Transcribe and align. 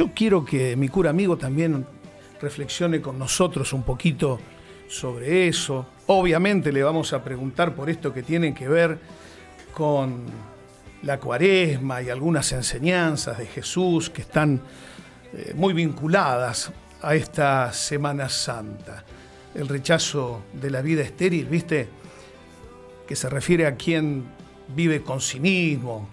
yo 0.00 0.12
quiero 0.14 0.46
que 0.46 0.76
mi 0.76 0.88
cura 0.88 1.10
amigo 1.10 1.36
también 1.36 1.84
reflexione 2.40 3.02
con 3.02 3.18
nosotros 3.18 3.74
un 3.74 3.82
poquito 3.82 4.40
sobre 4.88 5.46
eso. 5.46 5.88
Obviamente 6.06 6.72
le 6.72 6.82
vamos 6.82 7.12
a 7.12 7.22
preguntar 7.22 7.74
por 7.74 7.90
esto 7.90 8.10
que 8.10 8.22
tiene 8.22 8.54
que 8.54 8.66
ver 8.66 8.98
con 9.74 10.24
la 11.02 11.20
cuaresma 11.20 12.00
y 12.00 12.08
algunas 12.08 12.50
enseñanzas 12.52 13.36
de 13.36 13.44
Jesús 13.44 14.08
que 14.08 14.22
están 14.22 14.62
eh, 15.34 15.52
muy 15.54 15.74
vinculadas 15.74 16.72
a 17.02 17.14
esta 17.14 17.70
Semana 17.70 18.30
Santa. 18.30 19.04
El 19.54 19.68
rechazo 19.68 20.44
de 20.54 20.70
la 20.70 20.80
vida 20.80 21.02
estéril, 21.02 21.44
¿viste? 21.44 21.90
Que 23.06 23.14
se 23.14 23.28
refiere 23.28 23.66
a 23.66 23.76
quien 23.76 24.24
vive 24.74 25.02
con 25.02 25.20
cinismo. 25.20 26.08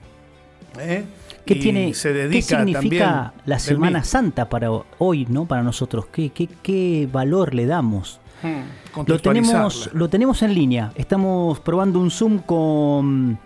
¿eh? 0.78 1.06
¿Qué, 1.48 1.55
tiene, 1.55 1.93
se 1.93 2.14
dedica 2.14 2.36
¿Qué 2.36 2.41
significa 2.41 3.34
la 3.45 3.59
Semana 3.59 4.04
Santa 4.04 4.50
para 4.50 4.70
hoy, 4.98 5.26
¿no? 5.30 5.45
Para 5.45 5.63
nosotros. 5.63 6.08
¿Qué, 6.12 6.30
qué, 6.31 7.09
valor 7.12 7.53
le 7.55 7.66
damos? 7.66 8.20
Hmm, 8.44 9.05
lo, 9.08 9.20
tenemos, 9.20 9.89
lo 9.94 10.09
tenemos 10.09 10.44
en 10.44 10.53
línea. 10.53 10.91
Estamos 10.95 11.59
probando 11.59 11.99
un 11.99 12.12
Zoom 12.12 12.39
con 12.39 13.39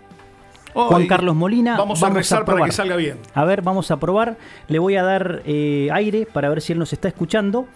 Juan 0.74 1.06
Carlos 1.06 1.34
Molina. 1.34 1.76
Vamos, 1.76 2.02
a 2.02 2.10
rezar 2.10 2.44
para 2.44 2.64
que 2.64 2.72
salga 2.72 2.96
bien. 2.96 3.18
A 3.34 3.44
ver, 3.44 3.62
vamos 3.62 3.90
a 3.90 3.98
probar. 3.98 4.36
Le 4.68 4.78
voy 4.78 4.96
a 4.96 5.02
dar 5.02 5.42
eh, 5.44 5.88
aire 5.92 6.26
para 6.26 6.48
ver 6.48 6.60
si 6.60 6.72
él 6.72 6.78
nos 6.78 6.92
está 6.92 7.08
escuchando. 7.08 7.66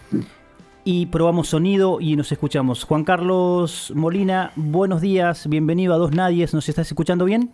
Y 0.83 1.07
probamos 1.07 1.49
sonido 1.49 1.99
y 1.99 2.15
nos 2.15 2.31
escuchamos. 2.31 2.85
Juan 2.85 3.03
Carlos 3.03 3.91
Molina, 3.93 4.53
buenos 4.55 5.01
días, 5.01 5.47
bienvenido 5.49 5.93
a 5.93 5.97
Dos 5.97 6.11
Nadies. 6.13 6.53
¿Nos 6.53 6.69
estás 6.69 6.87
escuchando 6.87 7.25
bien? 7.25 7.51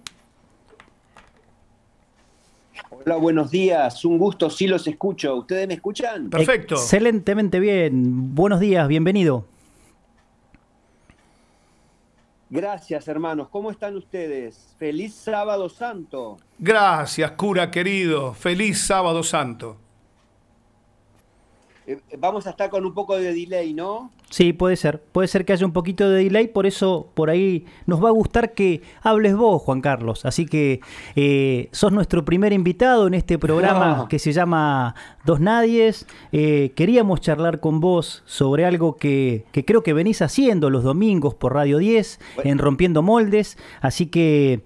Hola, 3.05 3.17
buenos 3.17 3.51
días. 3.51 4.05
Un 4.05 4.17
gusto, 4.17 4.49
sí 4.49 4.65
los 4.65 4.87
escucho. 4.87 5.35
¿Ustedes 5.35 5.67
me 5.67 5.73
escuchan? 5.73 6.29
Perfecto. 6.29 6.75
Excelentemente 6.75 7.59
bien. 7.59 8.33
Buenos 8.33 8.61
días, 8.61 8.87
bienvenido. 8.87 9.45
Gracias, 12.49 13.07
hermanos. 13.09 13.49
¿Cómo 13.49 13.71
están 13.71 13.97
ustedes? 13.97 14.73
Feliz 14.77 15.13
sábado 15.15 15.67
santo. 15.67 16.37
Gracias, 16.59 17.31
cura 17.31 17.69
querido. 17.71 18.33
Feliz 18.33 18.79
sábado 18.79 19.21
santo. 19.23 19.75
Eh, 21.85 21.99
vamos 22.17 22.47
a 22.47 22.51
estar 22.51 22.69
con 22.69 22.85
un 22.85 22.93
poco 22.93 23.15
de 23.15 23.33
delay, 23.33 23.73
¿no? 23.73 24.11
Sí, 24.29 24.51
puede 24.51 24.77
ser. 24.77 24.99
Puede 25.11 25.27
ser 25.27 25.45
que 25.45 25.53
haya 25.53 25.65
un 25.65 25.73
poquito 25.73 26.09
de 26.09 26.23
delay, 26.23 26.47
por 26.47 26.65
eso 26.65 27.09
por 27.13 27.29
ahí 27.29 27.65
nos 27.85 28.03
va 28.03 28.09
a 28.09 28.11
gustar 28.11 28.53
que 28.53 28.81
hables 29.01 29.35
vos, 29.35 29.61
Juan 29.61 29.81
Carlos. 29.81 30.25
Así 30.25 30.47
que 30.47 30.79
eh, 31.15 31.69
sos 31.71 31.91
nuestro 31.91 32.25
primer 32.25 32.51
invitado 32.51 33.05
en 33.05 33.13
este 33.13 33.37
programa 33.37 34.07
que 34.09 34.17
se 34.17 34.31
llama 34.31 34.95
Dos 35.23 35.39
Nadies. 35.39 36.07
Eh, 36.31 36.71
queríamos 36.75 37.21
charlar 37.21 37.59
con 37.59 37.79
vos 37.79 38.23
sobre 38.25 38.65
algo 38.65 38.95
que, 38.95 39.45
creo 39.51 39.83
que 39.83 39.93
venís 39.93 40.23
haciendo 40.23 40.71
los 40.71 40.83
domingos 40.83 41.35
por 41.35 41.53
Radio 41.53 41.77
10, 41.77 42.19
en 42.43 42.57
Rompiendo 42.57 43.03
Moldes. 43.03 43.57
Así 43.81 44.07
que 44.07 44.63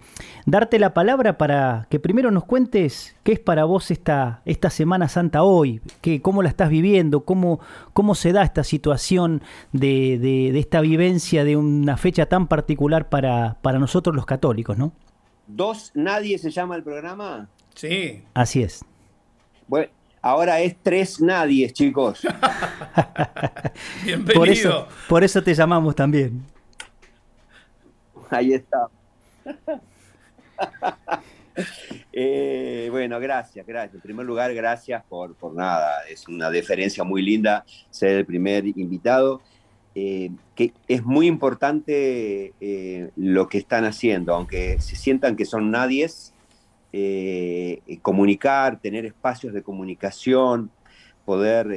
darte 0.48 0.80
la 0.80 0.94
palabra 0.94 1.38
para 1.38 1.88
que 1.90 2.00
primero 2.00 2.32
nos 2.32 2.46
cuentes 2.46 3.16
qué 3.24 3.34
es 3.34 3.40
para 3.40 3.66
vos 3.66 3.92
esta, 3.92 4.42
esta 4.46 4.70
Semana 4.70 5.10
Santa 5.10 5.44
hoy, 5.44 5.82
que, 6.02 6.22
cómo 6.22 6.42
la 6.42 6.48
estás 6.50 6.70
viviendo, 6.70 7.26
cómo, 7.26 7.60
cómo 7.94 8.16
se 8.16 8.32
da 8.32 8.44
esta 8.44 8.64
situación 8.64 9.44
de, 9.74 10.58
esta 10.58 10.80
vivencia 10.80 11.44
de 11.44 11.58
una 11.58 11.98
fecha 11.98 12.28
tan 12.28 12.48
particular 12.48 13.10
para, 13.10 13.58
para 13.62 13.78
nosotros 13.78 14.16
los 14.16 14.26
católicos, 14.26 14.78
¿no? 14.78 14.94
¿Dos 15.48 15.92
Nadie 15.94 16.38
se 16.38 16.50
llama 16.50 16.78
el 16.78 16.84
programa? 16.84 17.50
Sí. 17.76 18.24
Así 18.34 18.64
es. 18.64 18.86
Bueno, 19.68 19.92
ahora 20.22 20.62
es 20.62 20.78
Tres 20.82 21.20
Nadies, 21.20 21.74
chicos. 21.74 22.26
Bienvenido. 24.06 24.40
Por 24.40 24.50
eso, 24.50 24.88
por 25.10 25.24
eso 25.26 25.44
te 25.44 25.54
llamamos 25.54 25.94
también. 25.94 26.42
Ahí 28.30 28.54
está. 28.54 28.88
Eh, 32.20 32.88
bueno, 32.92 33.20
gracias, 33.20 33.66
gracias. 33.66 33.96
En 33.96 34.02
primer 34.02 34.26
lugar, 34.26 34.54
gracias 34.54 35.04
por, 35.06 35.36
por 35.36 35.54
nada. 35.54 36.02
Es 36.10 36.28
una 36.28 36.50
deferencia 36.50 37.04
muy 37.04 37.22
linda 37.22 37.66
ser 37.90 38.18
el 38.18 38.26
primer 38.26 38.66
invitado. 38.66 39.42
Eh, 39.96 40.30
que 40.54 40.74
es 40.88 41.04
muy 41.04 41.26
importante 41.26 42.54
eh, 42.62 43.10
lo 43.16 43.48
que 43.50 43.58
están 43.58 43.86
haciendo, 43.86 44.36
aunque 44.36 44.80
se 44.80 44.96
sientan 44.96 45.36
que 45.36 45.46
son 45.46 45.72
nadies, 45.72 46.34
comunicar, 48.02 48.80
tener 48.80 49.06
espacios 49.06 49.54
de 49.54 49.64
comunicación, 49.64 50.72
poder 51.26 51.68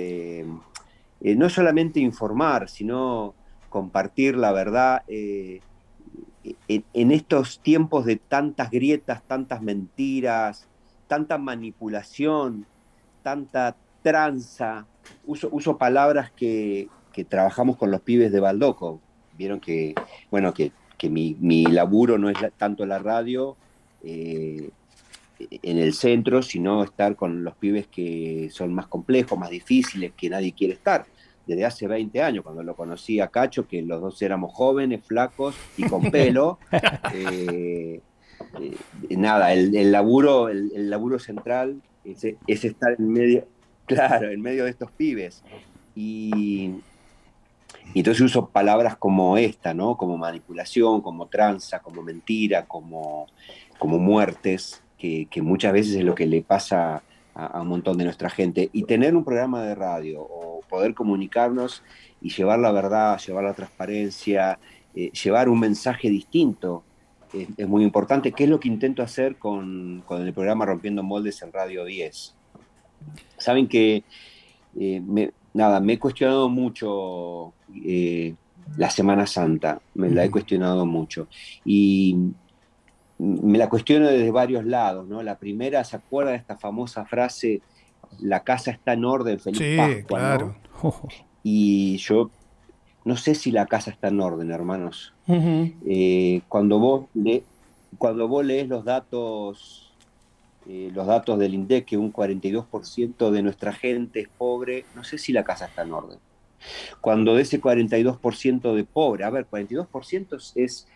no 1.21 1.49
solamente 1.51 2.01
informar, 2.01 2.69
sino 2.69 3.35
compartir 3.69 4.37
la 4.37 4.53
verdad 4.53 5.03
en, 6.69 7.11
estos 7.11 7.61
tiempos 7.61 8.05
de 8.05 8.17
tantas 8.17 8.71
grietas, 8.71 9.23
tantas 9.27 9.63
mentiras, 9.63 10.67
tanta 11.07 11.39
manipulación, 11.39 12.67
tanta 13.23 13.77
tranza, 14.03 14.87
uso, 15.27 15.77
palabras 15.77 16.31
que, 16.33 16.89
trabajamos 17.29 17.77
con 17.77 17.91
los 17.91 18.01
pibes 18.01 18.33
de 18.33 18.41
Baldoco. 18.41 19.01
Vieron 19.37 19.61
que, 19.61 19.95
bueno, 20.31 20.55
que, 20.55 20.73
mi, 21.11 21.65
laburo 21.67 22.17
no 22.17 22.31
es 22.31 22.39
tanto 22.57 22.87
la 22.87 22.99
radio 22.99 23.57
eh, 24.03 24.71
en 25.39 25.79
el 25.79 25.93
centro, 25.93 26.43
sino 26.43 26.83
estar 26.83 27.17
con 27.17 27.45
los 27.45 27.55
pibes 27.57 27.87
que 27.89 28.49
son 28.51 28.73
más 28.73 28.87
complejos, 28.87 29.39
más 29.39 29.51
difíciles, 29.51 30.13
que 30.17 30.31
nadie 30.31 30.53
quiere 30.53 30.75
estar 30.75 31.05
desde 31.47 31.65
hace 31.65 31.87
20 31.87 32.23
años, 32.23 32.45
cuando 32.45 32.63
lo 32.63 32.75
conocí 32.75 33.21
a 33.21 33.29
Cacho, 33.29 33.67
que 33.67 33.83
los 33.83 34.01
dos 34.01 34.23
éramos 34.23 34.53
jóvenes, 34.53 35.05
flacos 35.05 35.55
y 35.77 35.85
con 35.89 36.03
pelo. 36.11 36.59
Eh, 37.15 38.01
eh, 38.61 39.17
nada, 39.17 39.53
el, 39.53 39.93
laburo, 39.93 40.49
el, 40.49 40.91
laburo 40.91 41.19
central 41.19 41.83
es, 42.05 42.25
estar 42.65 42.95
en 42.99 43.13
medio, 43.13 43.47
claro, 43.87 44.31
en 44.31 44.41
medio 44.41 44.65
de 44.65 44.71
estos 44.71 44.91
pibes. 44.93 45.43
Y, 45.95 46.75
entonces 47.95 48.21
uso 48.21 48.49
palabras 48.49 48.97
como 48.97 49.37
esta, 49.37 49.75
¿no? 49.75 49.97
Como 49.97 50.17
manipulación, 50.17 51.01
como 51.01 51.27
tranza, 51.27 51.81
como 51.81 52.03
mentira, 52.03 52.67
como, 52.67 53.27
como 53.79 53.99
muertes, 53.99 54.83
que, 54.97 55.27
que 55.29 55.43
muchas 55.43 55.73
veces 55.73 55.97
es 55.97 56.05
lo 56.05 56.15
que 56.15 56.27
le 56.27 56.43
pasa 56.43 57.03
a, 57.35 57.61
un 57.61 57.69
montón 57.69 57.99
de 57.99 58.05
nuestra 58.05 58.31
gente. 58.31 58.71
Y 58.73 58.85
tener 58.85 59.17
un 59.17 59.25
programa 59.25 59.63
de 59.63 59.75
radio 59.75 60.23
o 60.23 60.50
poder 60.69 60.95
comunicarnos 60.95 61.83
y 62.21 62.31
llevar 62.31 62.59
la 62.59 62.73
verdad, 62.73 63.19
llevar 63.19 63.45
la 63.45 63.55
transparencia, 63.55 64.59
eh, 64.95 65.11
llevar 65.13 65.49
un 65.49 65.61
mensaje 65.61 66.11
distinto 66.11 66.85
es, 67.33 67.69
muy 67.69 67.85
importante, 67.85 68.33
¿Qué 68.33 68.45
es 68.45 68.51
lo 68.51 68.59
que 68.59 68.69
intento 68.69 69.03
hacer 69.03 69.37
con, 69.37 70.03
con, 70.07 70.27
el 70.27 70.33
programa 70.33 70.67
Rompiendo 70.67 71.03
Moldes 71.03 71.43
en 71.43 71.53
Radio 71.53 71.85
10. 71.85 72.35
Saben 73.39 73.69
que, 73.69 74.05
eh, 74.79 75.01
me, 75.01 75.33
nada, 75.55 75.81
me 75.81 75.95
he 75.95 75.99
cuestionado 75.99 76.49
mucho 76.49 77.53
eh, 77.85 78.35
la 78.77 78.91
Semana 78.91 79.27
Santa, 79.27 79.81
me 79.95 80.11
la 80.11 80.25
he 80.25 80.31
cuestionado 80.31 80.87
mucho. 80.87 81.29
Y 81.65 82.17
me 83.19 83.59
la 83.59 83.69
cuestiono 83.69 84.09
desde 84.09 84.31
varios 84.31 84.65
lados, 84.65 85.07
¿no? 85.07 85.23
La 85.23 85.39
primera, 85.39 85.85
¿se 85.85 85.97
acuerda 85.97 86.33
de 86.33 86.39
esta 86.39 86.57
famosa 86.57 87.05
frase, 87.05 87.61
la 88.19 88.43
casa 88.45 88.71
está 88.71 88.95
en 88.95 89.05
orden, 89.05 89.39
feliz 89.39 89.59
sí, 89.59 90.03
claro. 90.05 90.57
Y 91.43 91.97
yo 91.97 92.31
no 93.05 93.17
sé 93.17 93.35
si 93.35 93.51
la 93.51 93.67
casa 93.67 93.91
está 93.91 94.09
en 94.09 94.21
orden, 94.21 94.51
hermanos. 94.51 95.15
Eh, 95.27 96.43
cuando, 96.49 96.79
vos 96.79 97.07
cuando 97.97 98.29
vos 98.29 98.45
lees 98.45 98.69
los 98.69 98.85
datos, 98.85 99.93
eh, 100.69 100.91
los 100.93 101.07
datos 101.07 101.39
del 101.39 101.55
INDEC, 101.55 101.87
que 101.87 101.97
un 101.97 102.13
42% 102.13 103.31
de 103.31 103.43
nuestra 103.43 103.73
gente 103.73 104.21
es 104.21 104.29
pobre, 104.29 104.85
no 104.95 105.05
sé 105.05 105.19
si 105.19 105.33
la 105.33 105.45
casa 105.45 105.67
está 105.67 105.83
en 105.83 105.93
orden. 105.93 106.19
Cuando 107.01 107.35
de 107.35 107.43
ese 107.43 107.61
42% 107.61 108.75
de 108.75 108.85
pobre, 108.85 109.25
a 109.25 109.31
ver, 109.31 109.47
42% 109.49 110.53
es 110.57 110.87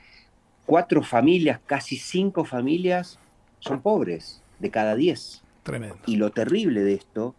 cuatro 0.67 1.03
familias, 1.03 1.61
casi 1.65 1.97
cinco 1.97 2.45
familias, 2.45 3.19
son 3.61 3.81
pobres, 3.81 4.43
de 4.59 4.71
cada 4.71 4.95
diez. 4.95 5.44
Tremendo. 5.65 5.99
Y 6.07 6.17
lo 6.17 6.31
terrible 6.31 6.83
de 6.83 6.95
esto 6.95 7.35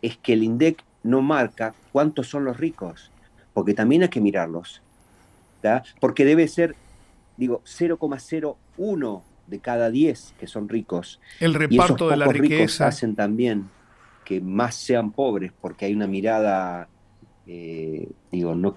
es 0.00 0.16
que 0.16 0.34
el 0.34 0.44
INDEC 0.44 0.84
no 1.02 1.22
marca 1.22 1.74
cuántos 1.90 2.28
son 2.28 2.44
los 2.44 2.56
ricos, 2.58 3.10
porque 3.52 3.74
también 3.74 4.02
hay 4.02 4.08
que 4.08 4.20
mirarlos. 4.20 4.80
Porque 6.00 6.24
debe 6.24 6.48
ser, 6.48 6.74
digo, 7.36 7.62
0,01 7.64 9.22
de 9.46 9.58
cada 9.58 9.90
10 9.90 10.34
que 10.38 10.46
son 10.46 10.68
ricos. 10.68 11.20
El 11.40 11.54
reparto 11.54 12.08
de 12.08 12.16
la 12.16 12.26
riqueza. 12.26 12.86
hacen 12.86 13.14
también 13.14 13.68
que 14.24 14.40
más 14.40 14.74
sean 14.74 15.12
pobres, 15.12 15.52
porque 15.60 15.86
hay 15.86 15.94
una 15.94 16.06
mirada, 16.06 16.88
eh, 17.46 18.08
digo, 18.30 18.54
no, 18.54 18.74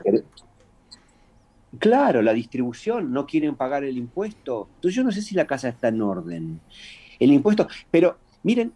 Claro, 1.78 2.22
la 2.22 2.34
distribución, 2.34 3.12
no 3.12 3.26
quieren 3.26 3.56
pagar 3.56 3.84
el 3.84 3.98
impuesto. 3.98 4.70
Entonces 4.76 4.96
yo 4.96 5.04
no 5.04 5.12
sé 5.12 5.22
si 5.22 5.36
la 5.36 5.46
casa 5.46 5.68
está 5.68 5.90
en 5.90 6.02
orden. 6.02 6.62
El 7.20 7.32
impuesto, 7.34 7.68
pero 7.92 8.18
miren, 8.44 8.72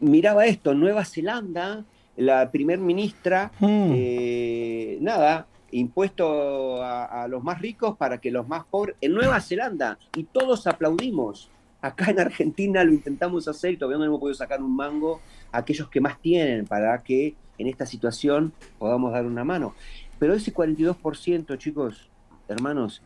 miraba 0.00 0.46
esto, 0.46 0.74
Nueva 0.74 1.04
Zelanda, 1.04 1.84
la 2.16 2.50
primer 2.50 2.78
ministra, 2.78 3.50
Mm. 3.60 3.90
eh, 3.94 4.98
nada, 5.00 5.46
impuesto 5.70 6.82
a, 6.82 7.22
a 7.24 7.28
los 7.28 7.42
más 7.42 7.60
ricos 7.60 7.96
para 7.96 8.18
que 8.18 8.30
los 8.30 8.46
más 8.46 8.64
pobres, 8.66 8.96
en 9.00 9.12
Nueva 9.14 9.40
Zelanda, 9.40 9.98
y 10.16 10.24
todos 10.24 10.66
aplaudimos. 10.66 11.48
Acá 11.80 12.10
en 12.10 12.20
Argentina 12.20 12.84
lo 12.84 12.92
intentamos 12.92 13.48
hacer 13.48 13.72
y 13.72 13.76
todavía 13.76 13.98
no 13.98 14.04
hemos 14.04 14.20
podido 14.20 14.34
sacar 14.34 14.62
un 14.62 14.76
mango 14.76 15.20
a 15.50 15.58
aquellos 15.58 15.88
que 15.88 16.00
más 16.00 16.20
tienen 16.20 16.64
para 16.66 17.02
que 17.02 17.34
en 17.58 17.66
esta 17.66 17.86
situación 17.86 18.52
podamos 18.78 19.12
dar 19.12 19.26
una 19.26 19.42
mano. 19.44 19.74
Pero 20.18 20.34
ese 20.34 20.52
42%, 20.54 21.56
chicos, 21.58 22.08
hermanos, 22.46 23.02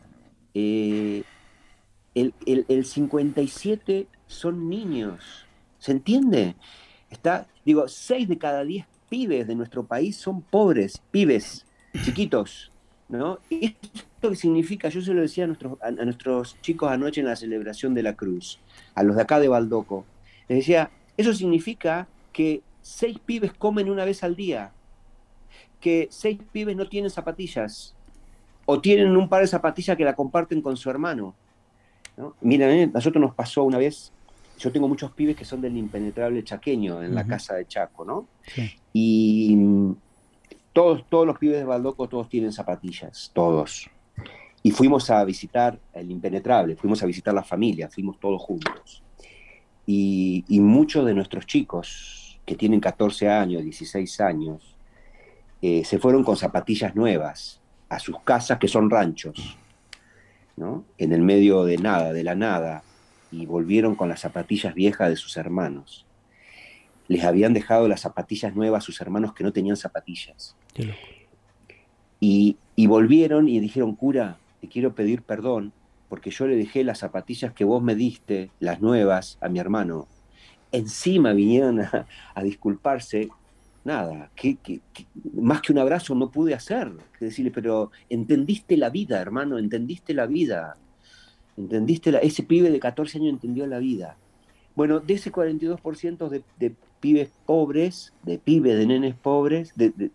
eh, 0.53 1.23
el, 2.13 2.33
el, 2.45 2.65
el 2.67 2.85
57 2.85 4.07
son 4.27 4.69
niños. 4.69 5.46
¿Se 5.79 5.91
entiende? 5.91 6.55
Está, 7.09 7.47
digo, 7.65 7.87
6 7.87 8.27
de 8.27 8.37
cada 8.37 8.63
10 8.63 8.85
pibes 9.09 9.47
de 9.47 9.55
nuestro 9.55 9.83
país 9.85 10.17
son 10.17 10.41
pobres, 10.41 11.01
pibes, 11.11 11.65
chiquitos, 12.03 12.71
¿no? 13.09 13.39
¿Esto 13.49 14.29
qué 14.29 14.35
significa? 14.35 14.89
Yo 14.89 15.01
se 15.01 15.13
lo 15.13 15.21
decía 15.21 15.45
a 15.45 15.91
nuestros, 15.91 16.57
chicos 16.61 16.91
anoche 16.91 17.21
en 17.21 17.27
la 17.27 17.35
celebración 17.35 17.93
de 17.93 18.03
la 18.03 18.15
cruz, 18.15 18.59
a 18.95 19.03
los 19.03 19.15
de 19.15 19.21
acá 19.21 19.39
de 19.39 19.47
Baldoco. 19.47 20.05
Les 20.47 20.59
decía, 20.59 20.91
eso 21.15 21.33
significa 21.33 22.07
que 22.33 22.61
seis 22.81 23.19
pibes 23.19 23.53
comen 23.53 23.89
una 23.89 24.05
vez 24.05 24.23
al 24.23 24.35
día, 24.35 24.71
que 25.79 26.07
seis 26.11 26.39
pibes 26.51 26.75
no 26.75 26.87
tienen 26.87 27.09
zapatillas, 27.09 27.95
o 28.65 28.81
tienen 28.81 29.15
un 29.15 29.29
par 29.29 29.41
de 29.41 29.47
zapatillas 29.47 29.95
que 29.95 30.03
la 30.03 30.15
comparten 30.15 30.61
con 30.61 30.75
su 30.75 30.89
hermano. 30.89 31.33
¿no? 32.17 32.35
Miren, 32.41 32.89
a 32.89 32.93
nosotros 32.93 33.21
nos 33.21 33.33
pasó 33.33 33.63
una 33.63 33.77
vez, 33.77 34.11
yo 34.57 34.71
tengo 34.71 34.87
muchos 34.87 35.11
pibes 35.11 35.35
que 35.35 35.45
son 35.45 35.61
del 35.61 35.77
impenetrable 35.77 36.43
chaqueño 36.43 37.03
en 37.03 37.13
la 37.13 37.25
casa 37.25 37.55
de 37.55 37.67
Chaco, 37.67 38.03
¿no? 38.03 38.27
Sí. 38.45 38.71
Y 38.93 39.57
todos, 40.73 41.05
todos 41.09 41.25
los 41.25 41.37
pibes 41.37 41.57
de 41.57 41.63
Baldoco, 41.63 42.07
todos 42.07 42.29
tienen 42.29 42.51
zapatillas, 42.51 43.31
todos. 43.33 43.89
Y 44.63 44.71
fuimos 44.71 45.09
a 45.09 45.23
visitar 45.23 45.79
el 45.93 46.11
impenetrable, 46.11 46.75
fuimos 46.75 47.01
a 47.03 47.05
visitar 47.05 47.33
la 47.33 47.43
familia, 47.43 47.89
fuimos 47.89 48.19
todos 48.19 48.41
juntos. 48.41 49.03
Y, 49.85 50.43
y 50.47 50.59
muchos 50.59 51.05
de 51.05 51.13
nuestros 51.13 51.45
chicos, 51.45 52.39
que 52.45 52.55
tienen 52.55 52.79
14 52.79 53.29
años, 53.29 53.63
16 53.63 54.21
años, 54.21 54.75
eh, 55.61 55.83
se 55.83 55.97
fueron 55.99 56.23
con 56.23 56.37
zapatillas 56.37 56.95
nuevas 56.95 57.59
a 57.89 57.99
sus 57.99 58.19
casas, 58.21 58.59
que 58.59 58.67
son 58.67 58.89
ranchos, 58.89 59.57
¿no? 60.55 60.85
En 60.97 61.13
el 61.13 61.21
medio 61.21 61.63
de 61.63 61.77
nada, 61.77 62.13
de 62.13 62.23
la 62.23 62.35
nada, 62.35 62.83
y 63.41 63.45
volvieron 63.45 63.95
con 63.95 64.09
las 64.09 64.21
zapatillas 64.21 64.73
viejas 64.73 65.09
de 65.09 65.15
sus 65.15 65.37
hermanos. 65.37 66.05
Les 67.07 67.23
habían 67.23 67.53
dejado 67.53 67.87
las 67.87 68.01
zapatillas 68.01 68.55
nuevas 68.55 68.83
a 68.83 68.85
sus 68.85 68.99
hermanos 68.99 69.33
que 69.33 69.43
no 69.43 69.53
tenían 69.53 69.77
zapatillas. 69.77 70.55
Y, 72.19 72.57
y 72.75 72.87
volvieron 72.87 73.47
y 73.47 73.59
dijeron, 73.59 73.95
cura, 73.95 74.37
te 74.61 74.67
quiero 74.67 74.93
pedir 74.95 75.21
perdón 75.21 75.71
porque 76.09 76.31
yo 76.31 76.47
le 76.47 76.55
dejé 76.55 76.83
las 76.83 76.99
zapatillas 76.99 77.51
que 77.53 77.65
vos 77.65 77.83
me 77.83 77.93
diste, 77.93 78.49
las 78.59 78.81
nuevas, 78.81 79.37
a 79.41 79.49
mi 79.49 79.59
hermano. 79.59 80.07
Encima 80.71 81.33
vinieron 81.33 81.81
a, 81.81 82.07
a 82.33 82.43
disculparse. 82.43 83.29
Nada, 83.83 84.29
que, 84.35 84.55
que- 84.55 84.79
que- 84.93 85.05
más 85.33 85.61
que 85.61 85.71
un 85.73 85.79
abrazo 85.79 86.15
no 86.15 86.29
pude 86.31 86.53
hacer. 86.53 86.91
Que 87.19 87.25
decirle, 87.25 87.51
pero 87.51 87.91
entendiste 88.09 88.77
la 88.77 88.89
vida, 88.89 89.19
hermano, 89.21 89.57
entendiste 89.57 90.13
la 90.13 90.25
vida. 90.27 90.77
Entendiste 91.57 92.11
la, 92.11 92.19
ese 92.19 92.43
pibe 92.43 92.69
de 92.69 92.79
14 92.79 93.17
años 93.17 93.33
entendió 93.33 93.65
la 93.67 93.79
vida. 93.79 94.17
Bueno, 94.75 94.99
de 94.99 95.15
ese 95.15 95.31
42% 95.31 96.29
de, 96.29 96.43
de 96.59 96.75
pibes 96.99 97.29
pobres, 97.45 98.13
de 98.23 98.37
pibes, 98.37 98.77
de 98.77 98.85
nenes 98.85 99.15
pobres, 99.15 99.73
de, 99.75 100.11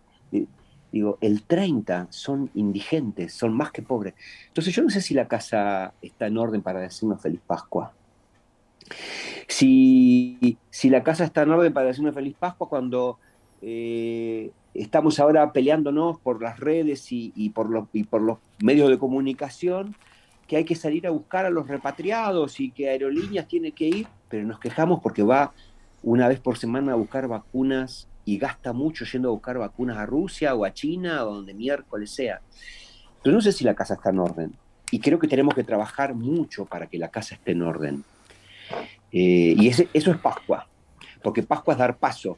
digo, 0.93 1.17
el 1.21 1.41
30 1.43 2.07
son 2.11 2.51
indigentes, 2.53 3.33
son 3.33 3.53
más 3.53 3.71
que 3.71 3.81
pobres. 3.81 4.13
Entonces 4.47 4.73
yo 4.73 4.83
no 4.83 4.89
sé 4.89 5.01
si 5.01 5.13
la 5.13 5.27
casa 5.27 5.93
está 6.01 6.27
en 6.27 6.37
orden 6.37 6.61
para 6.61 6.79
decirnos 6.79 7.19
feliz 7.19 7.41
Pascua. 7.45 7.93
Si, 9.47 10.57
si 10.69 10.89
la 10.89 11.03
casa 11.03 11.23
está 11.23 11.41
en 11.41 11.49
orden 11.49 11.73
para 11.73 11.87
decirnos 11.87 12.13
feliz 12.13 12.35
Pascua 12.37 12.69
cuando 12.69 13.17
eh, 13.61 14.51
estamos 14.75 15.19
ahora 15.19 15.51
peleándonos 15.51 16.19
por 16.19 16.41
las 16.41 16.59
redes 16.59 17.07
y 17.11 17.49
por 17.49 17.69
los, 17.69 17.87
y 17.91 18.03
por 18.03 18.21
los 18.21 18.37
medios 18.59 18.89
de 18.89 18.99
comunicación, 18.99 19.95
que 20.47 20.57
hay 20.57 20.65
que 20.65 20.75
salir 20.75 21.07
a 21.07 21.11
buscar 21.11 21.45
a 21.45 21.49
los 21.49 21.67
repatriados 21.67 22.59
y 22.59 22.71
que 22.71 22.89
Aerolíneas 22.89 23.47
tiene 23.47 23.71
que 23.71 23.87
ir, 23.87 24.07
pero 24.29 24.45
nos 24.45 24.59
quejamos 24.59 24.99
porque 25.01 25.23
va 25.23 25.53
una 26.01 26.27
vez 26.27 26.39
por 26.39 26.57
semana 26.57 26.93
a 26.93 26.95
buscar 26.95 27.27
vacunas 27.27 28.07
y 28.25 28.37
gasta 28.37 28.73
mucho 28.73 29.05
yendo 29.05 29.29
a 29.29 29.31
buscar 29.31 29.57
vacunas 29.57 29.97
a 29.97 30.05
Rusia 30.05 30.55
o 30.55 30.65
a 30.65 30.73
China 30.73 31.25
o 31.25 31.35
donde 31.35 31.53
miércoles 31.53 32.11
sea. 32.11 32.41
Pero 33.21 33.35
no 33.35 33.41
sé 33.41 33.51
si 33.51 33.63
la 33.63 33.73
casa 33.73 33.95
está 33.95 34.09
en 34.09 34.19
orden. 34.19 34.53
Y 34.91 34.99
creo 34.99 35.17
que 35.17 35.27
tenemos 35.27 35.55
que 35.55 35.63
trabajar 35.63 36.13
mucho 36.13 36.65
para 36.65 36.87
que 36.87 36.97
la 36.97 37.09
casa 37.09 37.35
esté 37.35 37.51
en 37.51 37.61
orden. 37.63 38.03
Eh, 39.11 39.55
y 39.57 39.67
eso 39.67 39.85
es 39.93 40.17
Pascua, 40.17 40.67
porque 41.21 41.43
Pascua 41.43 41.73
es 41.73 41.79
dar 41.79 41.97
paso, 41.97 42.37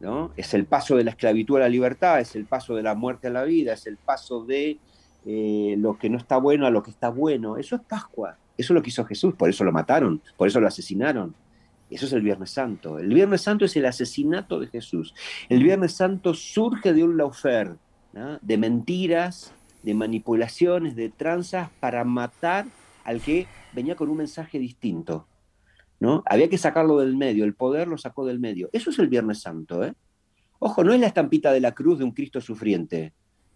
¿no? 0.00 0.32
Es 0.36 0.54
el 0.54 0.66
paso 0.66 0.96
de 0.96 1.04
la 1.04 1.10
esclavitud 1.10 1.56
a 1.56 1.60
la 1.60 1.68
libertad, 1.68 2.20
es 2.20 2.34
el 2.36 2.44
paso 2.44 2.74
de 2.74 2.82
la 2.82 2.94
muerte 2.94 3.28
a 3.28 3.30
la 3.30 3.44
vida, 3.44 3.74
es 3.74 3.86
el 3.86 3.96
paso 3.96 4.44
de 4.44 4.78
eh, 5.26 5.76
lo 5.78 5.98
que 5.98 6.10
no 6.10 6.18
está 6.18 6.36
bueno 6.36 6.66
a 6.66 6.70
lo 6.70 6.82
que 6.82 6.90
está 6.90 7.08
bueno. 7.08 7.56
Eso 7.56 7.76
es 7.76 7.82
Pascua. 7.82 8.36
Eso 8.56 8.72
es 8.72 8.74
lo 8.74 8.82
que 8.82 8.90
hizo 8.90 9.04
Jesús, 9.04 9.34
por 9.34 9.48
eso 9.48 9.64
lo 9.64 9.72
mataron, 9.72 10.20
por 10.36 10.46
eso 10.46 10.60
lo 10.60 10.68
asesinaron. 10.68 11.34
Eso 11.90 12.06
es 12.06 12.12
el 12.12 12.22
Viernes 12.22 12.50
Santo. 12.50 12.98
El 12.98 13.12
Viernes 13.12 13.42
Santo 13.42 13.64
es 13.64 13.76
el 13.76 13.86
asesinato 13.86 14.60
de 14.60 14.66
Jesús. 14.68 15.14
El 15.48 15.62
Viernes 15.62 15.92
Santo 15.92 16.32
surge 16.32 16.92
de 16.92 17.04
un 17.04 17.16
laufer, 17.16 17.76
de 18.40 18.58
mentiras, 18.58 19.54
de 19.82 19.94
manipulaciones, 19.94 20.96
de 20.96 21.10
tranzas 21.10 21.70
para 21.80 22.04
matar 22.04 22.66
al 23.04 23.20
que 23.20 23.46
venía 23.74 23.96
con 23.96 24.08
un 24.08 24.18
mensaje 24.18 24.58
distinto. 24.58 25.26
¿no? 26.00 26.22
Había 26.26 26.48
que 26.48 26.58
sacarlo 26.58 26.98
del 26.98 27.16
medio, 27.16 27.44
el 27.44 27.54
poder 27.54 27.88
lo 27.88 27.98
sacó 27.98 28.24
del 28.24 28.40
medio. 28.40 28.68
Eso 28.72 28.90
es 28.90 28.98
el 28.98 29.08
Viernes 29.08 29.40
Santo. 29.40 29.84
¿eh? 29.84 29.94
Ojo, 30.58 30.84
no 30.84 30.92
es 30.92 31.00
la 31.00 31.06
estampita 31.06 31.52
de 31.52 31.60
la 31.60 31.72
cruz 31.72 31.98
de 31.98 32.04
un 32.04 32.12
Cristo 32.12 32.40
sufriente. 32.40 33.12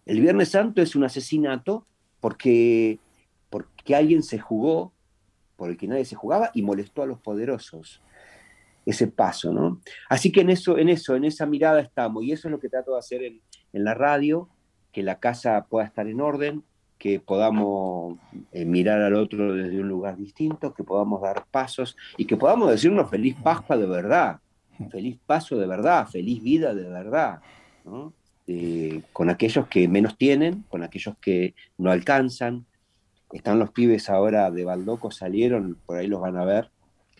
El 0.07 0.21
Viernes 0.21 0.49
Santo 0.49 0.81
es 0.81 0.95
un 0.95 1.03
asesinato 1.03 1.85
porque, 2.21 2.97
porque 3.49 3.93
alguien 3.93 4.23
se 4.23 4.39
jugó 4.39 4.93
por 5.57 5.69
el 5.69 5.75
que 5.75 5.87
nadie 5.87 6.05
se 6.05 6.15
jugaba 6.15 6.49
y 6.53 6.61
molestó 6.61 7.03
a 7.03 7.05
los 7.05 7.19
poderosos. 7.19 8.01
Ese 8.85 9.07
paso, 9.07 9.51
¿no? 9.51 9.81
Así 10.07 10.31
que 10.31 10.41
en 10.41 10.49
eso, 10.49 10.77
en 10.77 10.87
eso, 10.87 11.17
en 11.17 11.25
esa 11.25 11.45
mirada 11.45 11.81
estamos, 11.81 12.23
y 12.23 12.31
eso 12.31 12.47
es 12.47 12.53
lo 12.53 12.59
que 12.59 12.69
trato 12.69 12.93
de 12.93 12.99
hacer 12.99 13.21
en, 13.21 13.41
la 13.73 13.93
radio, 13.93 14.47
que 14.93 15.03
la 15.03 15.19
casa 15.19 15.67
pueda 15.69 15.85
estar 15.85 16.07
en 16.07 16.21
orden, 16.21 16.63
que 16.97 17.19
podamos 17.19 18.17
eh, 18.53 18.63
mirar 18.63 19.01
al 19.01 19.13
otro 19.15 19.53
desde 19.53 19.81
un 19.81 19.89
lugar 19.89 20.15
distinto, 20.15 20.73
que 20.73 20.85
podamos 20.85 21.21
dar 21.21 21.45
pasos 21.51 21.97
y 22.15 22.25
que 22.25 22.37
podamos 22.37 22.71
decirnos 22.71 23.09
feliz 23.09 23.35
Pascua 23.43 23.75
de 23.75 23.85
verdad, 23.85 24.39
feliz 24.89 25.19
paso 25.25 25.57
de 25.57 25.67
verdad, 25.67 26.07
feliz 26.07 26.41
vida 26.41 26.73
de 26.73 26.89
verdad, 26.89 27.41
¿no? 27.83 28.13
Eh, 28.47 29.01
con 29.11 29.29
aquellos 29.29 29.67
que 29.67 29.87
menos 29.87 30.17
tienen, 30.17 30.63
con 30.69 30.81
aquellos 30.83 31.15
que 31.19 31.53
no 31.77 31.91
alcanzan. 31.91 32.65
Están 33.33 33.59
los 33.59 33.71
pibes 33.71 34.09
ahora 34.09 34.49
de 34.51 34.63
Baldoco, 34.63 35.11
salieron, 35.11 35.77
por 35.85 35.97
ahí 35.97 36.07
los 36.07 36.21
van 36.21 36.37
a 36.37 36.45
ver, 36.45 36.69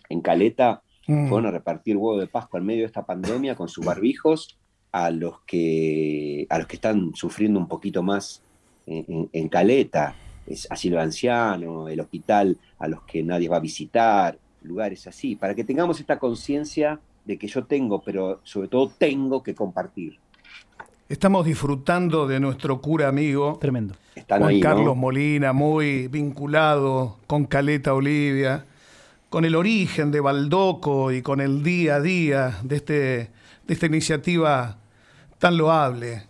en 0.08 0.20
Caleta, 0.22 0.82
Mm. 1.06 1.28
fueron 1.30 1.46
a 1.46 1.50
repartir 1.52 1.96
huevo 1.96 2.18
de 2.20 2.26
Pascua 2.26 2.60
en 2.60 2.66
medio 2.66 2.80
de 2.82 2.86
esta 2.86 3.06
pandemia 3.06 3.54
con 3.54 3.68
sus 3.70 3.82
barbijos 3.84 4.58
a 4.92 5.10
los 5.10 5.40
que, 5.46 6.46
a 6.50 6.58
los 6.58 6.66
que 6.66 6.76
están 6.76 7.12
sufriendo 7.14 7.58
un 7.58 7.66
poquito 7.68 8.02
más 8.02 8.42
en, 8.86 9.04
en- 9.08 9.30
en 9.32 9.48
Caleta, 9.48 10.14
es 10.46 10.66
asilo 10.70 10.96
de 10.96 11.02
anciano, 11.04 11.88
el 11.88 12.00
hospital 12.00 12.58
a 12.78 12.88
los 12.88 13.02
que 13.04 13.22
nadie 13.22 13.48
va 13.48 13.56
a 13.56 13.60
visitar, 13.60 14.38
lugares 14.62 15.06
así, 15.06 15.34
para 15.36 15.54
que 15.54 15.64
tengamos 15.64 15.98
esta 16.00 16.18
conciencia 16.18 17.00
de 17.24 17.38
que 17.38 17.46
yo 17.48 17.64
tengo, 17.64 18.02
pero 18.02 18.40
sobre 18.44 18.68
todo 18.68 18.90
tengo 18.98 19.42
que 19.42 19.54
compartir. 19.54 20.18
Estamos 21.08 21.46
disfrutando 21.46 22.26
de 22.26 22.38
nuestro 22.38 22.82
cura 22.82 23.08
amigo, 23.08 23.56
Tremendo. 23.58 23.94
Están 24.14 24.40
Juan 24.40 24.50
ahí, 24.50 24.60
¿no? 24.60 24.62
Carlos 24.62 24.94
Molina, 24.94 25.54
muy 25.54 26.06
vinculado 26.08 27.16
con 27.26 27.46
Caleta 27.46 27.94
Olivia, 27.94 28.66
con 29.30 29.46
el 29.46 29.54
origen 29.54 30.10
de 30.10 30.20
Baldoco 30.20 31.10
y 31.10 31.22
con 31.22 31.40
el 31.40 31.62
día 31.62 31.94
a 31.94 32.00
día 32.02 32.58
de, 32.62 32.76
este, 32.76 32.92
de 32.92 33.74
esta 33.74 33.86
iniciativa 33.86 34.76
tan 35.38 35.56
loable 35.56 36.24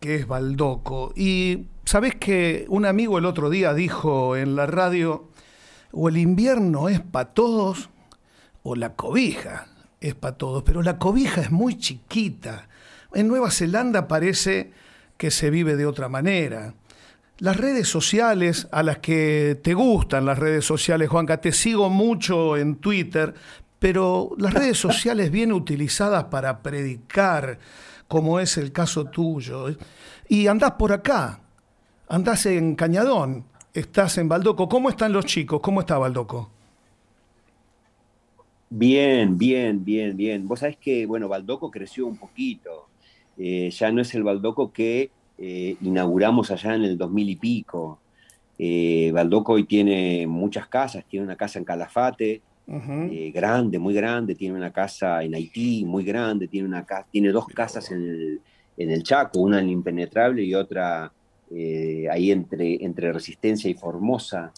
que 0.00 0.16
es 0.16 0.26
Baldoco. 0.26 1.12
Y 1.14 1.66
sabés 1.84 2.16
que 2.16 2.66
un 2.68 2.86
amigo 2.86 3.18
el 3.18 3.26
otro 3.26 3.50
día 3.50 3.72
dijo 3.72 4.34
en 4.34 4.56
la 4.56 4.66
radio, 4.66 5.28
o 5.92 6.08
el 6.08 6.16
invierno 6.16 6.88
es 6.88 6.98
para 6.98 7.32
todos, 7.34 7.88
o 8.64 8.74
la 8.74 8.96
cobija 8.96 9.68
es 10.00 10.16
para 10.16 10.36
todos, 10.36 10.64
pero 10.64 10.82
la 10.82 10.98
cobija 10.98 11.40
es 11.40 11.52
muy 11.52 11.78
chiquita. 11.78 12.66
En 13.14 13.28
Nueva 13.28 13.50
Zelanda 13.50 14.08
parece 14.08 14.72
que 15.16 15.30
se 15.30 15.50
vive 15.50 15.76
de 15.76 15.86
otra 15.86 16.08
manera. 16.08 16.74
Las 17.38 17.56
redes 17.56 17.88
sociales 17.88 18.68
a 18.70 18.82
las 18.82 18.98
que 18.98 19.58
te 19.62 19.74
gustan 19.74 20.24
las 20.24 20.38
redes 20.38 20.64
sociales, 20.64 21.08
Juanca, 21.08 21.40
te 21.40 21.52
sigo 21.52 21.90
mucho 21.90 22.56
en 22.56 22.76
Twitter, 22.76 23.34
pero 23.78 24.30
las 24.38 24.54
redes 24.54 24.78
sociales 24.78 25.30
bien 25.30 25.52
utilizadas 25.52 26.24
para 26.24 26.62
predicar, 26.62 27.58
como 28.08 28.40
es 28.40 28.56
el 28.56 28.72
caso 28.72 29.06
tuyo, 29.06 29.66
y 30.28 30.46
andás 30.46 30.72
por 30.72 30.92
acá, 30.92 31.40
andás 32.08 32.46
en 32.46 32.76
Cañadón, 32.76 33.44
estás 33.72 34.18
en 34.18 34.28
Baldoco. 34.28 34.68
¿Cómo 34.68 34.88
están 34.88 35.12
los 35.12 35.24
chicos? 35.24 35.60
¿Cómo 35.60 35.80
está 35.80 35.98
Baldoco? 35.98 36.50
Bien, 38.70 39.36
bien, 39.36 39.84
bien, 39.84 40.16
bien. 40.16 40.48
Vos 40.48 40.60
sabés 40.60 40.76
que, 40.76 41.06
bueno, 41.06 41.28
Baldoco 41.28 41.70
creció 41.70 42.06
un 42.06 42.16
poquito. 42.16 42.88
Eh, 43.38 43.70
ya 43.70 43.90
no 43.90 44.02
es 44.02 44.14
el 44.14 44.22
Baldoco 44.22 44.72
que 44.72 45.10
eh, 45.36 45.76
inauguramos 45.82 46.50
allá 46.50 46.74
en 46.74 46.84
el 46.84 46.96
2000 46.96 47.30
y 47.30 47.36
pico. 47.36 47.98
Eh, 48.58 49.10
Baldoco 49.12 49.54
hoy 49.54 49.64
tiene 49.64 50.26
muchas 50.26 50.68
casas, 50.68 51.04
tiene 51.08 51.26
una 51.26 51.36
casa 51.36 51.58
en 51.58 51.64
Calafate, 51.64 52.40
eh, 52.66 53.30
grande, 53.34 53.78
muy 53.78 53.94
grande, 53.94 54.34
tiene 54.34 54.56
una 54.56 54.72
casa 54.72 55.22
en 55.22 55.34
Haití, 55.34 55.84
muy 55.84 56.04
grande, 56.04 56.48
tiene, 56.48 56.68
una 56.68 56.86
tiene 57.10 57.30
dos 57.30 57.46
casas 57.48 57.90
en 57.90 58.02
el, 58.02 58.40
en 58.76 58.90
el 58.90 59.02
Chaco, 59.02 59.40
una 59.40 59.58
en 59.58 59.70
Impenetrable 59.70 60.42
y 60.42 60.54
otra 60.54 61.12
ahí 62.10 62.32
entre, 62.32 62.84
entre 62.84 63.12
Resistencia 63.12 63.70
y 63.70 63.74
Formosa. 63.74 64.52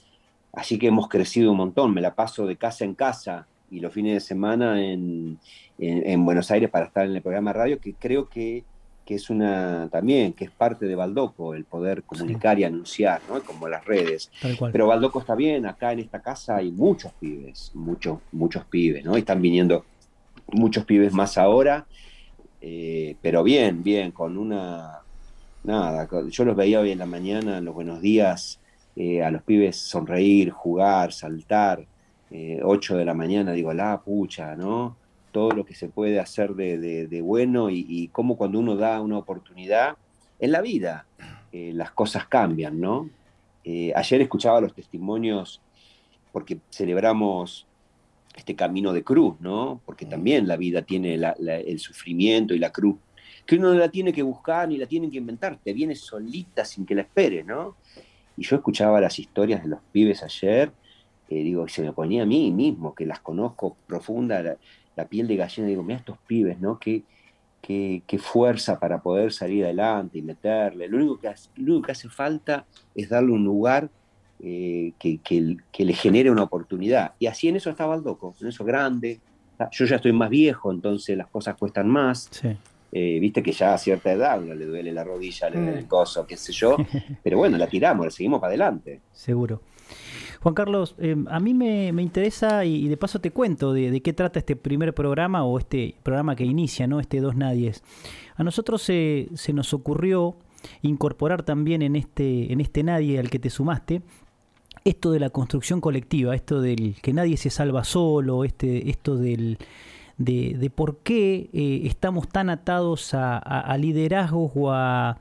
Así 0.52 0.78
que 0.78 0.87
hemos 0.87 1.09
crecido 1.09 1.50
un 1.50 1.59
montón, 1.59 1.92
me 1.92 2.00
la 2.00 2.14
paso 2.14 2.47
de 2.47 2.56
casa 2.56 2.85
en 2.85 2.95
casa 2.95 3.47
y 3.70 3.80
los 3.80 3.92
fines 3.92 4.14
de 4.14 4.20
semana 4.20 4.82
en, 4.82 5.38
en 5.78 6.25
Buenos 6.25 6.50
Aires 6.50 6.70
para 6.70 6.87
estar 6.87 7.06
en 7.06 7.16
el 7.16 7.23
programa 7.23 7.52
radio, 7.52 7.78
que 7.78 7.94
creo 7.94 8.28
que 8.28 8.64
que 9.06 9.14
es 9.14 9.30
una 9.30 9.88
también, 9.90 10.32
que 10.32 10.46
es 10.46 10.50
parte 10.50 10.85
de 10.85 10.96
Baldoco, 10.96 11.54
el 11.54 11.64
poder 11.64 12.02
comunicar 12.02 12.58
y 12.58 12.64
anunciar, 12.64 13.20
¿no? 13.28 13.40
Como 13.40 13.68
las 13.68 13.85
redes. 13.85 14.32
Pero 14.73 14.88
Baldoco 14.88 15.20
está 15.20 15.37
bien, 15.37 15.64
acá 15.64 15.92
en 15.92 16.00
esta 16.00 16.20
casa 16.20 16.56
hay 16.56 16.73
muchos 16.73 17.12
pibes, 17.12 17.70
muchos, 17.73 18.18
muchos 18.32 18.64
pibes, 18.64 19.04
¿no? 19.04 19.16
Y 19.16 19.20
están 19.20 19.40
viniendo 19.40 19.85
muchos 20.49 20.85
pibes 20.85 21.12
más 21.12 21.38
ahora, 21.38 21.87
eh, 22.61 23.14
pero 23.23 23.44
bien, 23.44 23.85
bien, 23.85 24.11
con 24.11 24.37
una, 24.37 24.99
nada, 25.62 26.08
yo 26.28 26.44
los 26.44 26.56
veía 26.56 26.80
hoy 26.80 26.90
en 26.90 26.99
la 26.99 27.06
mañana, 27.06 27.58
en 27.58 27.64
los 27.64 27.75
buenos 27.75 28.00
días, 28.00 28.58
eh, 28.96 29.23
a 29.23 29.30
los 29.30 29.44
pibes 29.44 29.76
sonreír, 29.76 30.50
jugar, 30.50 31.12
saltar, 31.12 31.87
8 32.30 32.95
eh, 32.95 32.99
de 32.99 33.04
la 33.04 33.14
mañana, 33.14 33.52
digo, 33.52 33.73
la 33.73 34.00
pucha, 34.00 34.56
¿no? 34.56 34.97
todo 35.37 35.50
lo 35.50 35.66
que 35.66 35.75
se 35.75 35.90
puede 35.90 36.18
hacer 36.18 36.54
de, 36.54 37.21
bueno 37.23 37.68
y, 37.68 38.09
cómo 38.11 38.38
cuando 38.38 38.59
uno 38.59 38.75
da 38.75 39.02
una 39.02 39.18
oportunidad 39.18 39.95
en 40.38 40.50
la 40.50 40.62
vida, 40.62 41.04
eh, 41.52 41.73
las 41.75 41.90
cosas 41.90 42.26
cambian, 42.26 42.80
¿no? 42.80 43.11
Eh, 43.62 43.92
ayer 43.95 44.23
escuchaba 44.23 44.62
los 44.62 44.73
testimonios 44.73 45.61
porque 46.33 46.56
celebramos 46.71 47.66
este 48.35 48.56
camino 48.56 48.95
de 48.95 49.04
cruz, 49.04 49.35
¿no? 49.38 49.83
Porque 49.85 50.06
también 50.06 50.49
la 50.49 50.56
vida 50.56 50.80
tiene 50.80 51.14
el 51.16 51.78
sufrimiento 51.80 52.54
y 52.54 52.59
la 52.59 52.73
cruz, 52.73 52.97
que 53.45 53.56
uno 53.56 53.75
no 53.75 53.78
la 53.78 53.90
tiene 53.90 54.14
que 54.14 54.23
buscar 54.23 54.66
ni 54.66 54.78
la 54.78 54.87
tiene 54.87 55.11
que 55.11 55.18
inventar, 55.18 55.59
te 55.62 55.75
viene 55.75 55.95
solita 55.95 56.64
sin 56.64 56.87
que 56.87 56.95
la 56.95 57.02
espere, 57.02 57.45
¿no? 57.45 57.76
Y 58.38 58.42
yo 58.42 58.56
escuchaba 58.56 59.02
las 59.02 59.18
historias 59.18 59.62
de 59.62 59.68
los 59.68 59.80
pibes 59.92 60.23
ayer, 60.23 60.73
eh, 61.28 61.42
digo, 61.42 61.66
se 61.68 61.83
me 61.83 61.92
ponía 61.92 62.23
a 62.23 62.26
mí 62.26 62.50
mismo, 62.52 62.95
que 62.95 63.06
las 63.06 63.21
conozco 63.21 63.76
profunda, 63.87 64.56
la 64.95 65.04
piel 65.06 65.26
de 65.26 65.37
gallina, 65.37 65.68
digo, 65.68 65.83
mira 65.83 65.99
estos 65.99 66.18
pibes, 66.26 66.61
¿no? 66.61 66.78
Qué, 66.78 67.02
qué, 67.62 68.18
fuerza 68.18 68.78
para 68.78 69.02
poder 69.02 69.33
salir 69.33 69.64
adelante 69.64 70.18
y 70.18 70.23
meterle. 70.23 70.88
Lo 70.88 70.99
único 70.99 71.18
que, 71.18 71.33
lo 71.56 71.83
que 71.83 71.92
hace 71.92 72.09
falta 72.09 72.64
es 72.95 73.09
darle 73.09 73.33
un 73.33 73.45
lugar 73.45 73.90
eh, 74.40 74.92
que, 74.99 75.18
que, 75.18 75.85
le 75.85 75.92
genere 75.92 76.30
una 76.30 76.45
oportunidad. 76.45 77.14
Y 77.18 77.26
así 77.26 77.49
en 77.49 77.56
eso 77.56 77.71
estaba 77.71 77.95
el 77.97 78.02
Doco, 78.02 78.35
en 78.40 78.49
eso 78.49 78.64
grande. 78.64 79.21
Yo 79.73 79.85
ya 79.87 79.97
estoy 79.97 80.12
más 80.12 80.30
viejo, 80.30 80.71
entonces 80.71 81.16
las 81.16 81.26
cosas 81.28 81.56
cuestan 81.56 81.88
más. 81.88 82.30
Eh, 82.92 83.18
viste 83.21 83.42
que 83.42 83.52
ya 83.52 83.75
a 83.75 83.78
cierta 83.78 84.12
edad 84.12 84.40
uno 84.40 84.54
le 84.54 84.64
duele 84.64 84.92
la 84.92 85.02
rodilla, 85.02 85.50
le 85.50 85.59
duele 85.59 85.78
el 85.78 85.85
mm. 85.85 85.88
coso, 85.88 86.26
qué 86.26 86.37
sé 86.37 86.52
yo. 86.52 86.76
Pero 87.23 87.38
bueno, 87.38 87.59
la 87.59 87.66
tiramos, 87.66 88.06
la 88.06 88.11
seguimos 88.11 88.40
para 88.40 88.50
adelante. 88.50 89.00
Seguro. 89.12 89.61
Juan 90.47 90.55
Carlos, 90.55 90.95
em, 90.99 91.26
a 91.29 91.41
mí 91.41 91.55
me, 91.55 91.88
interesa 92.00 92.65
y, 92.65 92.87
de 92.87 92.97
paso 92.97 93.21
te 93.21 93.33
cuento 93.33 93.73
de, 93.73 94.00
qué 94.00 94.12
trata 94.12 94.38
este 94.38 94.55
primer 94.55 94.95
programa 94.95 95.43
o 95.43 95.59
este 95.59 95.97
programa 96.05 96.37
que 96.37 96.45
inicia, 96.45 96.87
¿no? 96.87 97.00
Este 97.00 97.21
Dos 97.21 97.35
Nadies. 97.35 97.83
A 98.37 98.45
nosotros 98.45 98.81
se, 98.81 99.29
nos 99.53 99.75
ocurrió 99.75 100.37
incorporar 100.83 101.43
también 101.43 101.83
en 101.83 101.97
este, 101.97 102.53
en 102.53 102.61
este 102.61 102.85
Nadie 102.85 103.19
al 103.19 103.29
que 103.29 103.41
te 103.41 103.50
sumaste 103.50 104.03
esto 104.85 105.11
de 105.11 105.19
la 105.19 105.31
construcción 105.31 105.81
colectiva, 105.81 106.37
esto 106.37 106.61
del 106.61 106.95
que 107.03 107.12
nadie 107.12 107.37
se 107.38 107.50
salva 107.50 107.83
solo, 107.83 108.45
este, 108.45 108.88
esto 108.88 109.17
del, 109.17 109.59
de, 110.17 110.71
por 110.73 110.99
qué 110.99 111.50
eh, 111.53 111.81
estamos 111.87 112.29
tan 112.29 112.50
atados 112.50 113.15
a, 113.15 113.76
liderazgos 113.81 114.53
o 114.55 114.71
a 114.71 115.19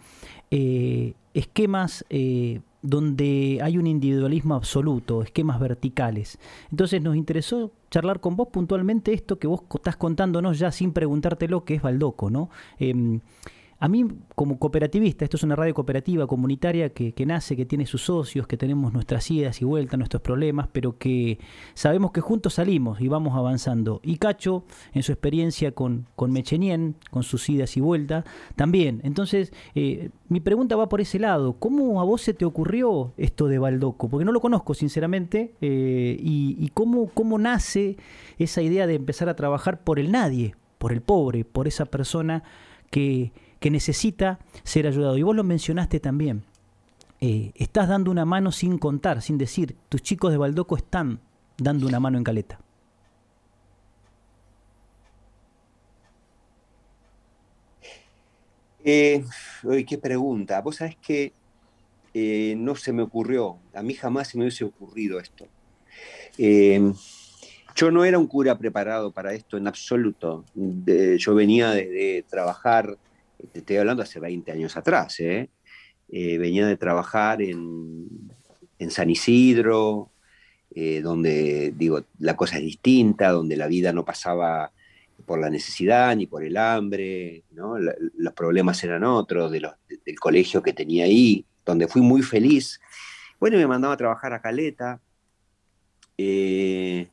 eh, 0.51 1.15
esquemas 1.34 2.05
eh, 2.12 2.62
donde 2.85 3.59
hay 3.63 3.77
un 3.77 3.87
individualismo 3.87 4.55
absoluto, 4.55 5.23
esquemas 5.23 5.59
verticales. 5.59 6.37
Entonces 6.71 7.01
nos 7.01 7.15
interesó 7.15 7.71
charlar 7.89 8.19
con 8.19 8.35
vos 8.35 8.49
puntualmente 8.49 9.13
esto 9.13 9.39
que 9.39 9.47
vos 9.47 9.61
estás 9.73 9.95
contándonos 9.97 10.59
ya 10.59 10.71
sin 10.71 10.91
preguntártelo, 10.93 11.65
que 11.65 11.75
es 11.75 11.81
Baldoco, 11.81 12.29
¿no? 12.29 12.49
Em, 12.77 13.21
a 13.77 13.89
mí, 13.89 14.05
como 14.36 14.58
cooperativista, 14.58 15.25
esto 15.25 15.36
es 15.36 15.44
una 15.44 15.55
radio 15.55 15.74
cooperativa, 15.74 16.27
comunitaria, 16.27 16.89
que, 16.91 17.25
nace, 17.25 17.58
que 17.58 17.65
tiene 17.65 17.86
sus 17.86 18.03
socios, 18.03 18.48
que 18.48 18.55
tenemos 18.55 18.94
nuestras 18.94 19.29
idas 19.29 19.62
y 19.62 19.65
vueltas, 19.65 19.98
nuestros 19.98 20.22
problemas, 20.22 20.70
pero 20.72 20.98
que 20.98 21.39
sabemos 21.74 22.12
que 22.12 22.22
juntos 22.22 22.53
salimos 22.53 23.01
y 23.01 23.10
vamos 23.10 23.36
avanzando. 23.36 24.00
Y 24.01 24.15
Cacho, 24.15 24.63
en 24.94 25.03
su 25.03 25.12
experiencia 25.12 25.74
con, 25.74 26.08
con 26.15 26.32
Mechenien, 26.32 26.96
con 27.12 27.24
sus 27.24 27.50
idas 27.50 27.75
y 27.75 27.82
vueltas, 27.82 28.24
también. 28.55 29.01
Entonces, 29.03 29.51
eh, 29.75 30.10
mi 30.29 30.39
pregunta 30.39 30.77
va 30.77 30.88
por 30.88 31.01
ese 31.01 31.20
lado. 31.20 31.53
¿Cómo 31.60 32.00
a 32.00 32.05
vos 32.05 32.22
se 32.22 32.34
te 32.34 32.46
ocurrió 32.46 33.13
esto 33.17 33.48
de 33.48 33.60
Baldoco? 33.60 34.08
Porque 34.08 34.24
no 34.24 34.32
lo 34.32 34.39
conozco, 34.39 34.74
sinceramente, 34.74 35.53
eh, 35.60 36.17
y, 36.17 36.70
cómo, 36.74 37.10
cómo 37.13 37.38
nace 37.38 37.98
esa 38.38 38.62
idea 38.62 38.88
de 38.88 38.96
empezar 38.96 39.27
a 39.27 39.36
trabajar 39.36 39.84
por 39.84 40.00
el 40.00 40.13
nadie, 40.13 40.55
por 40.77 40.94
el 40.94 41.01
pobre, 41.01 41.44
por 41.44 41.67
esa 41.67 41.86
persona 41.86 42.44
que 42.89 43.34
que 43.59 43.71
necesita 43.71 44.39
ser 44.63 44.88
ayudado. 44.88 45.17
Y 45.17 45.24
vos 45.24 45.35
lo 45.35 45.43
mencionaste 45.43 46.00
también. 46.00 46.43
Eh, 47.21 47.51
estás 47.55 47.88
dando 47.88 48.12
una 48.12 48.25
mano 48.25 48.51
sin 48.51 48.77
contar, 48.77 49.21
sin 49.21 49.38
decir, 49.38 49.75
tus 49.89 50.01
chicos 50.01 50.31
de 50.31 50.38
Baldoco 50.38 50.75
están 50.75 51.19
dando 51.57 51.88
una 51.88 52.00
mano 52.00 52.17
en 52.17 52.24
caleta. 52.24 52.59
Eh, 58.88 59.25
qué 59.88 59.97
pregunta. 59.97 60.62
Vos 60.62 60.75
sabés 60.77 60.95
que 60.97 61.33
eh, 62.13 62.53
no 62.55 62.75
se 62.75 62.93
me 62.93 63.01
ocurrió, 63.01 63.57
a 63.74 63.81
mí 63.81 63.95
jamás 63.95 64.29
se 64.29 64.38
me 64.38 64.43
hubiese 64.43 64.63
ocurrido 64.63 65.19
esto. 65.19 65.47
Eh, 66.38 66.93
yo 67.75 67.91
no 67.91 68.05
era 68.05 68.19
un 68.19 68.27
cura 68.27 68.57
preparado 68.57 69.12
para 69.12 69.33
esto 69.33 69.57
en 69.57 69.67
absoluto. 69.67 70.45
yo 70.55 71.35
venía 71.35 71.71
de 71.71 72.24
trabajar 72.29 72.97
te 73.51 73.59
estoy 73.59 73.77
hablando 73.77 74.03
hace 74.03 74.19
20 74.19 74.51
años 74.51 74.77
atrás, 74.77 75.19
¿eh? 75.19 75.49
Eh, 76.09 76.37
venía 76.37 76.67
de 76.67 76.77
trabajar 76.77 77.41
en, 77.41 78.07
San 78.89 79.09
Isidro, 79.09 80.11
eh, 80.75 81.01
donde, 81.01 81.73
digo, 81.75 82.03
la 82.19 82.35
cosa 82.35 82.57
es 82.57 82.63
distinta, 82.63 83.31
donde 83.31 83.57
la 83.57 83.67
vida 83.67 83.91
no 83.91 84.05
pasaba 84.05 84.71
por 85.25 85.39
la 85.39 85.49
necesidad 85.49 86.15
ni 86.15 86.27
por 86.27 86.43
el 86.43 86.55
hambre, 86.55 87.43
¿no? 87.51 87.77
los 87.79 88.33
problemas 88.33 88.83
eran 88.83 89.03
otros, 89.03 89.51
de 89.51 89.67
del 90.05 90.19
colegio 90.19 90.61
que 90.61 90.73
tenía 90.73 91.05
ahí, 91.05 91.45
donde 91.65 91.87
fui 91.87 92.03
muy 92.03 92.21
feliz. 92.21 92.79
Bueno, 93.39 93.57
me 93.57 93.65
mandaba 93.65 93.95
a 93.95 93.97
trabajar 93.97 94.33
a 94.33 94.41
Caleta 94.41 95.01
y 96.15 97.07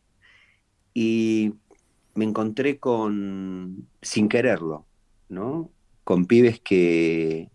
me 2.14 2.24
encontré 2.24 2.78
con, 2.78 3.88
sin 4.02 4.28
quererlo, 4.28 4.84
¿no? 5.28 5.70
Con 6.12 6.26
pibes 6.26 6.61
que, 6.61 7.49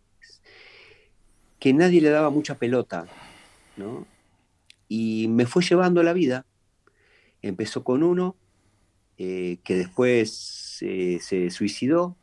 que 1.60 1.74
nadie 1.74 2.02
le 2.02 2.10
daba 2.10 2.32
mucha 2.32 2.58
pelota, 2.58 3.06
¿no? 3.76 4.08
Y 4.88 5.28
me 5.28 5.46
fue 5.46 5.62
llevando 5.62 6.02
la 6.02 6.12
vida. 6.12 6.44
Empezó 7.44 7.84
con 7.84 8.02
uno 8.02 8.36
eh, 9.20 9.60
que 9.64 9.76
después 9.76 10.80
eh, 10.82 11.20
se 11.22 11.52
suicidó, 11.52 12.18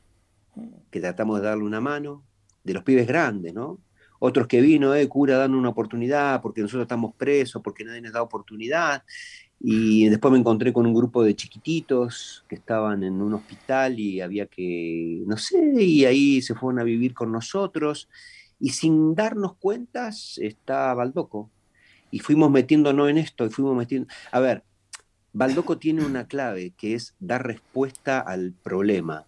que 0.91 0.99
tratamos 0.99 1.41
de 1.41 1.47
darle 1.47 1.63
una 1.63 1.81
mano, 1.81 2.25
de 2.65 2.75
los 2.75 2.83
pibes 2.83 3.07
grandes, 3.07 3.55
¿no? 3.55 3.79
Otros 4.19 4.49
que 4.49 4.61
vino, 4.61 4.93
eh, 4.93 5.09
cura, 5.09 5.37
dando 5.37 5.57
una 5.57 5.69
oportunidad 5.69 6.43
porque 6.43 6.63
nosotros 6.63 6.83
estamos 6.83 7.15
presos, 7.15 7.63
porque 7.63 7.85
nadie 7.85 8.01
nos 8.01 8.13
da 8.13 8.23
oportunidad. 8.23 9.05
Y 9.67 10.11
después 10.11 10.31
me 10.31 10.39
encontré 10.39 10.75
con 10.75 10.85
un 10.85 10.93
grupo 10.93 11.25
de 11.25 11.35
chiquititos 11.35 12.45
que 12.47 12.57
estaban 12.57 13.03
en 13.03 13.23
un 13.23 13.33
hospital 13.33 13.99
y 13.99 14.21
había 14.21 14.45
que, 14.45 15.23
no 15.27 15.39
sé, 15.39 15.83
y 15.83 16.05
ahí 16.05 16.43
se 16.43 16.55
fueron 16.55 16.81
a 16.81 16.85
vivir 16.85 17.15
con 17.15 17.33
nosotros. 17.33 18.11
Y 18.61 18.69
sin 18.71 19.15
darnos 19.15 19.57
cuentas 19.57 20.37
está 20.37 20.93
Baldoco. 20.93 21.51
Y 22.11 22.19
fuimos 22.19 22.51
metiéndonos 22.51 23.09
en 23.09 23.17
esto, 23.17 23.47
y 23.47 23.49
fuimos 23.49 23.75
metiendo... 23.75 24.07
A 24.33 24.41
ver, 24.41 24.65
Baldoco 25.33 25.79
tiene 25.79 26.05
una 26.05 26.29
clave 26.29 26.75
que 26.77 26.93
es 26.93 27.15
dar 27.19 27.47
respuesta 27.47 28.21
al 28.21 28.53
problema, 28.53 29.27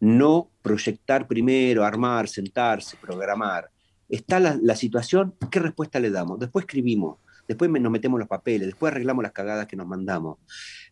no 0.00 0.50
proyectar 0.62 1.28
primero, 1.28 1.84
armar, 1.84 2.26
sentarse, 2.26 2.96
programar. 2.96 3.70
Está 4.08 4.40
la, 4.40 4.74
situación, 4.74 5.32
¿qué 5.48 5.60
respuesta 5.60 6.00
le 6.00 6.10
damos? 6.10 6.40
Después 6.40 6.64
escribimos, 6.64 7.18
después 7.50 7.68
nos 7.68 7.90
metemos 7.90 8.20
los 8.20 8.28
papeles, 8.28 8.68
después 8.68 8.92
arreglamos 8.92 9.24
las 9.24 9.32
cagadas 9.32 9.66
que 9.66 9.74
nos 9.74 9.88
mandamos. 9.88 10.38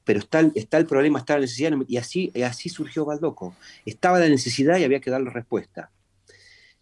Pero 0.03 0.19
está, 0.19 0.41
está 0.57 0.77
el 0.79 0.87
problema, 0.87 1.21
está 1.21 1.35
la 1.35 1.43
necesidad, 1.43 1.71
y 1.87 1.99
así, 1.99 2.33
así 2.45 2.69
surgió 2.69 3.05
Baldoco. 3.05 3.55
Estaba 3.87 4.19
la 4.19 4.29
necesidad 4.29 4.77
y 4.77 4.83
había 4.83 4.99
que 4.99 5.09
darle 5.09 5.31
respuesta. 5.31 5.93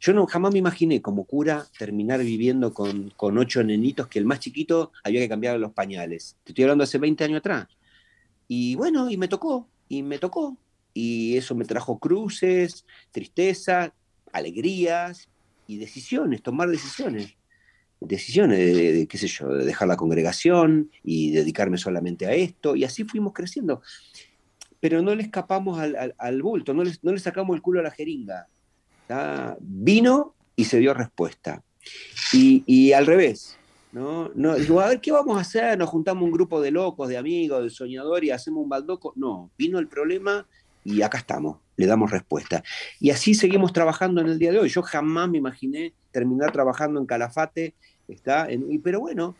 Yo 0.00 0.14
no, 0.14 0.26
jamás 0.26 0.54
me 0.54 0.60
imaginé 0.60 1.02
como 1.02 1.24
cura 1.24 1.66
terminar 1.78 2.20
viviendo 2.20 2.72
con, 2.72 3.10
con 3.18 3.36
ocho 3.36 3.62
nenitos 3.62 4.08
que 4.08 4.18
el 4.18 4.24
más 4.24 4.40
chiquito 4.40 4.92
había 5.04 5.20
que 5.20 5.28
cambiar 5.28 5.60
los 5.60 5.72
pañales. 5.72 6.38
Te 6.42 6.52
estoy 6.52 6.64
hablando 6.64 6.84
hace 6.84 6.96
20 6.96 7.24
años 7.24 7.38
atrás. 7.40 7.68
Y 8.48 8.76
bueno, 8.76 9.10
y 9.10 9.18
me 9.18 9.28
tocó, 9.28 9.68
y 9.90 10.02
me 10.02 10.18
tocó. 10.18 10.56
Y 10.94 11.36
eso 11.36 11.54
me 11.54 11.66
trajo 11.66 11.98
cruces, 11.98 12.86
tristeza, 13.10 13.92
alegrías 14.32 15.28
y 15.66 15.76
decisiones, 15.76 16.42
tomar 16.42 16.70
decisiones. 16.70 17.36
Decisiones 18.00 18.58
de, 18.58 19.06
qué 19.08 19.18
sé 19.18 19.26
yo, 19.26 19.48
de 19.48 19.64
dejar 19.64 19.88
la 19.88 19.96
congregación 19.96 20.90
y 21.02 21.30
dedicarme 21.30 21.78
solamente 21.78 22.26
a 22.26 22.32
esto. 22.32 22.76
Y 22.76 22.84
así 22.84 23.04
fuimos 23.04 23.32
creciendo. 23.32 23.80
Pero 24.80 25.02
no 25.02 25.14
le 25.14 25.22
escapamos 25.22 25.78
al, 25.78 26.14
al, 26.18 26.42
bulto, 26.42 26.74
no 26.74 26.82
no 27.02 27.12
le 27.12 27.18
sacamos 27.18 27.56
el 27.56 27.62
culo 27.62 27.80
a 27.80 27.82
la 27.82 27.90
jeringa 27.90 28.46
Vino 29.60 30.34
y 30.54 30.64
se 30.64 30.78
dio 30.78 30.94
respuesta. 30.94 31.62
Y, 32.32 32.92
al 32.92 33.06
revés, 33.06 33.56
¿no? 33.92 34.30
no 34.34 34.52
a 34.80 34.88
ver, 34.88 35.00
¿qué 35.00 35.12
vamos 35.12 35.38
a 35.38 35.42
hacer? 35.42 35.78
Nos 35.78 35.88
juntamos 35.88 36.24
un 36.24 36.32
grupo 36.32 36.60
de 36.60 36.72
locos, 36.72 37.08
de 37.08 37.16
amigos, 37.16 37.62
de 37.62 37.70
soñadores 37.70 38.28
y 38.28 38.30
hacemos 38.32 38.64
un 38.64 38.68
baldoco. 38.68 39.12
No, 39.16 39.50
vino 39.56 39.78
el 39.78 39.88
problema 39.88 40.46
y 40.86 41.02
acá 41.02 41.18
estamos, 41.18 41.58
le 41.76 41.86
damos 41.86 42.12
respuesta. 42.12 42.62
Y 43.00 43.10
así 43.10 43.34
seguimos 43.34 43.72
trabajando 43.72 44.20
en 44.20 44.28
el 44.28 44.38
día 44.38 44.52
de 44.52 44.60
hoy. 44.60 44.68
Yo 44.68 44.82
jamás 44.82 45.28
me 45.28 45.38
imaginé 45.38 45.92
terminar 46.12 46.52
trabajando 46.52 47.00
en 47.00 47.06
Calafate, 47.06 47.74
¿está? 48.06 48.48
pero 48.84 49.00
bueno, 49.00 49.34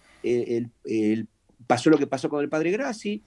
pasó 1.69 1.89
lo 1.91 1.99
que 1.99 2.09
pasó 2.09 2.29
con 2.29 2.43
el 2.43 2.49
padre 2.49 2.73
Grassi, 2.73 3.23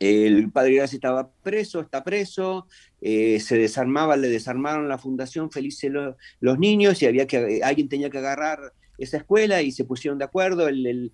el 0.00 0.50
padre 0.50 0.74
Gracia 0.74 0.96
estaba 0.96 1.30
preso, 1.42 1.80
está 1.80 2.04
preso, 2.04 2.66
eh, 3.00 3.40
se 3.40 3.56
desarmaba, 3.56 4.16
le 4.16 4.28
desarmaron 4.28 4.88
la 4.88 4.98
fundación 4.98 5.50
Felices 5.50 5.90
los 6.40 6.58
Niños 6.58 7.00
y 7.00 7.06
había 7.06 7.26
que, 7.26 7.60
alguien 7.62 7.88
tenía 7.88 8.10
que 8.10 8.18
agarrar 8.18 8.74
esa 8.96 9.16
escuela 9.16 9.60
y 9.62 9.72
se 9.72 9.84
pusieron 9.84 10.18
de 10.18 10.24
acuerdo, 10.24 10.68
el, 10.68 11.10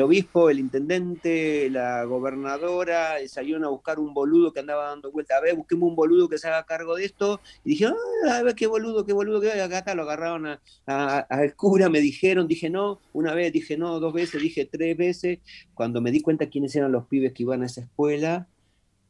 obispo, 0.00 0.48
el 0.48 0.58
intendente, 0.58 1.68
la 1.70 2.04
gobernadora, 2.04 3.16
salieron 3.28 3.64
a 3.64 3.68
buscar 3.68 3.98
un 3.98 4.14
boludo 4.14 4.52
que 4.52 4.60
andaba 4.60 4.86
dando 4.86 5.12
vuelta, 5.12 5.36
a 5.36 5.40
ver, 5.40 5.54
busquemos 5.54 5.90
un 5.90 5.96
boludo 5.96 6.28
que 6.28 6.38
se 6.38 6.48
haga 6.48 6.64
cargo 6.64 6.96
de 6.96 7.04
esto, 7.04 7.40
y 7.64 7.70
dijeron, 7.70 7.96
ah, 8.28 8.38
a 8.38 8.42
ver 8.42 8.54
qué 8.54 8.66
boludo, 8.66 9.04
qué 9.04 9.12
boludo, 9.12 9.40
que 9.40 9.52
acá 9.52 9.94
lo 9.94 10.02
agarraron 10.02 10.58
al 10.86 11.54
cura, 11.56 11.88
me 11.90 12.00
dijeron, 12.00 12.48
dije 12.48 12.70
no, 12.70 13.00
una 13.12 13.34
vez, 13.34 13.52
dije 13.52 13.76
no, 13.76 14.00
dos 14.00 14.14
veces, 14.14 14.40
dije 14.40 14.64
tres 14.64 14.96
veces, 14.96 15.40
cuando 15.74 16.00
me 16.00 16.10
di 16.10 16.20
cuenta 16.20 16.48
quiénes 16.48 16.74
eran 16.74 16.92
los 16.92 17.06
pibes 17.06 17.32
que 17.32 17.42
iban 17.42 17.62
a 17.62 17.66
esa 17.66 17.82
escuela, 17.82 18.48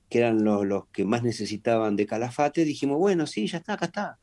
que 0.08 0.18
eran 0.18 0.42
los, 0.42 0.66
los 0.66 0.86
que 0.88 1.04
más 1.04 1.22
necesitaban 1.22 1.94
de 1.94 2.06
calafate, 2.06 2.64
dijimos, 2.64 2.98
bueno, 2.98 3.28
sí, 3.28 3.46
ya 3.46 3.58
está, 3.58 3.74
acá 3.74 3.86
está. 3.86 4.18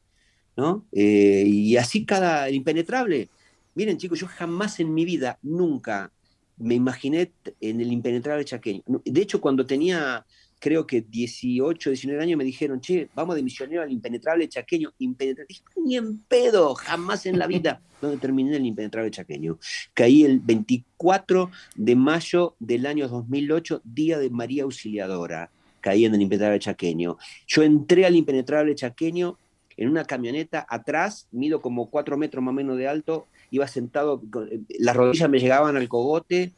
¿No? 0.58 0.88
Eh, 0.92 1.44
y 1.46 1.78
así 1.78 2.04
cada 2.04 2.50
impenetrable 2.50 3.30
Miren, 3.78 4.00
chicos, 4.00 4.20
yo 4.20 4.26
jamás 4.26 4.80
en 4.80 4.92
mi 4.92 5.06
vida, 5.06 5.38
nunca 5.44 6.12
me 6.58 6.74
imaginé 6.74 7.32
en 7.62 7.80
el 7.80 7.92
impenetrable 7.92 8.44
chaqueño. 8.44 8.82
De 9.06 9.22
hecho, 9.22 9.40
cuando 9.40 9.68
tenía, 9.68 10.26
creo 10.58 10.88
que 10.88 11.02
18, 11.02 11.92
19 11.92 12.24
años, 12.24 12.40
me 12.40 12.44
dijeron, 12.44 12.82
che, 12.82 13.08
vamos 13.14 13.36
de 13.36 13.44
misionero 13.44 13.84
al 13.84 13.92
impenetrable 13.92 14.50
chaqueño. 14.50 14.94
Impenetrable. 14.98 15.56
Ni 15.76 15.96
en 15.96 16.18
pedo, 16.24 16.74
jamás 16.74 17.28
en 17.28 17.38
la 17.38 17.46
vida. 17.46 17.80
Donde 18.02 18.18
terminé 18.18 18.56
el 18.56 18.66
impenetrable 18.66 19.12
chaqueño. 19.12 19.60
Caí 19.94 20.24
el 20.24 20.40
24 20.40 21.52
de 21.76 21.96
mayo 21.96 22.56
del 22.58 22.88
año 22.88 23.08
2008, 23.08 23.84
día 23.84 24.18
de 24.18 24.32
María 24.32 24.64
Auxiliadora. 24.64 25.52
Caí 25.82 26.04
en 26.04 26.16
el 26.16 26.22
impenetrable 26.24 26.58
chaqueño. 26.58 27.20
Yo 27.46 27.62
entré 27.62 28.08
al 28.08 28.16
impenetrable 28.16 28.74
chaqueño 28.74 29.38
en 29.78 29.90
una 29.90 30.04
camioneta 30.04 30.66
atrás, 30.68 31.28
mido 31.32 31.62
como 31.62 31.92
4 31.92 32.18
metros 32.18 32.44
más 32.44 32.52
o 32.52 32.56
menos 32.56 32.76
de 32.78 32.88
alto, 32.88 33.28
iba 33.52 33.68
sentado, 33.68 34.22
eh, 34.52 34.62
las 34.80 34.96
rodillas 34.96 35.30
me 35.30 35.40
llegaban 35.40 35.78
al 35.78 35.88
cogote 35.88 36.54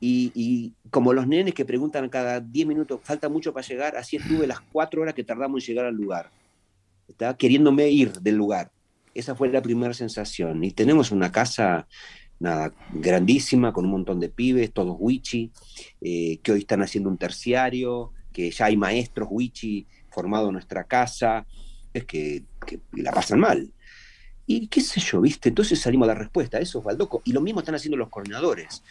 y, 0.00 0.72
como 0.90 1.12
los 1.12 1.26
nenes 1.26 1.54
que 1.54 1.64
preguntan 1.64 2.08
cada 2.10 2.40
10 2.40 2.66
minutos, 2.66 3.00
falta 3.02 3.28
mucho 3.28 3.54
para 3.54 3.66
llegar, 3.66 3.96
así 3.96 4.16
estuve 4.16 4.46
las 4.46 4.60
4 4.60 5.00
horas 5.00 5.14
que 5.14 5.24
tardamos 5.24 5.62
en 5.62 5.66
llegar 5.66 5.86
al 5.86 5.94
lugar. 5.94 6.30
Estaba 7.08 7.36
queriéndome 7.36 7.88
ir 7.88 8.12
del 8.12 8.34
lugar. 8.34 8.70
Esa 9.14 9.34
fue 9.34 9.48
la 9.48 9.62
primera 9.62 9.94
sensación. 9.94 10.62
Y 10.62 10.72
tenemos 10.72 11.10
una 11.10 11.32
casa 11.32 11.86
nada, 12.38 12.74
grandísima, 12.92 13.72
con 13.72 13.86
un 13.86 13.92
montón 13.92 14.20
de 14.20 14.28
pibes, 14.28 14.72
todos 14.72 14.96
wichi, 14.98 15.50
eh, 16.00 16.38
que 16.42 16.52
hoy 16.52 16.60
están 16.60 16.82
haciendo 16.82 17.08
un 17.08 17.16
terciario, 17.16 18.12
que 18.32 18.50
ya 18.50 18.66
hay 18.66 18.76
maestros 18.76 19.28
wichi 19.30 19.86
formados 20.10 20.48
en 20.48 20.54
nuestra 20.54 20.84
casa, 20.84 21.46
es 21.92 22.04
que, 22.04 22.44
que 22.66 22.80
la 22.92 23.12
pasan 23.12 23.40
mal. 23.40 23.70
Y 24.46 24.66
qué 24.68 24.80
sé 24.80 25.00
yo, 25.00 25.20
¿viste? 25.20 25.48
Entonces 25.48 25.80
salimos 25.80 26.06
a 26.06 26.12
dar 26.12 26.18
respuesta, 26.18 26.58
eso 26.58 26.78
es 26.78 26.84
Baldoco. 26.84 27.22
Y 27.24 27.32
lo 27.32 27.40
mismo 27.40 27.60
están 27.60 27.74
haciendo 27.74 27.96
los 27.96 28.08
coordinadores. 28.08 28.82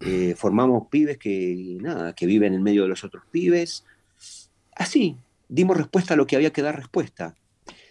Eh, 0.00 0.34
formamos 0.36 0.88
pibes 0.88 1.18
que, 1.18 1.78
nada, 1.80 2.14
que 2.14 2.26
viven 2.26 2.54
en 2.54 2.62
medio 2.62 2.82
de 2.82 2.88
los 2.88 3.04
otros 3.04 3.24
pibes. 3.30 3.84
Así, 4.74 5.16
dimos 5.48 5.76
respuesta 5.76 6.14
a 6.14 6.16
lo 6.16 6.26
que 6.26 6.36
había 6.36 6.52
que 6.52 6.62
dar 6.62 6.76
respuesta. 6.76 7.34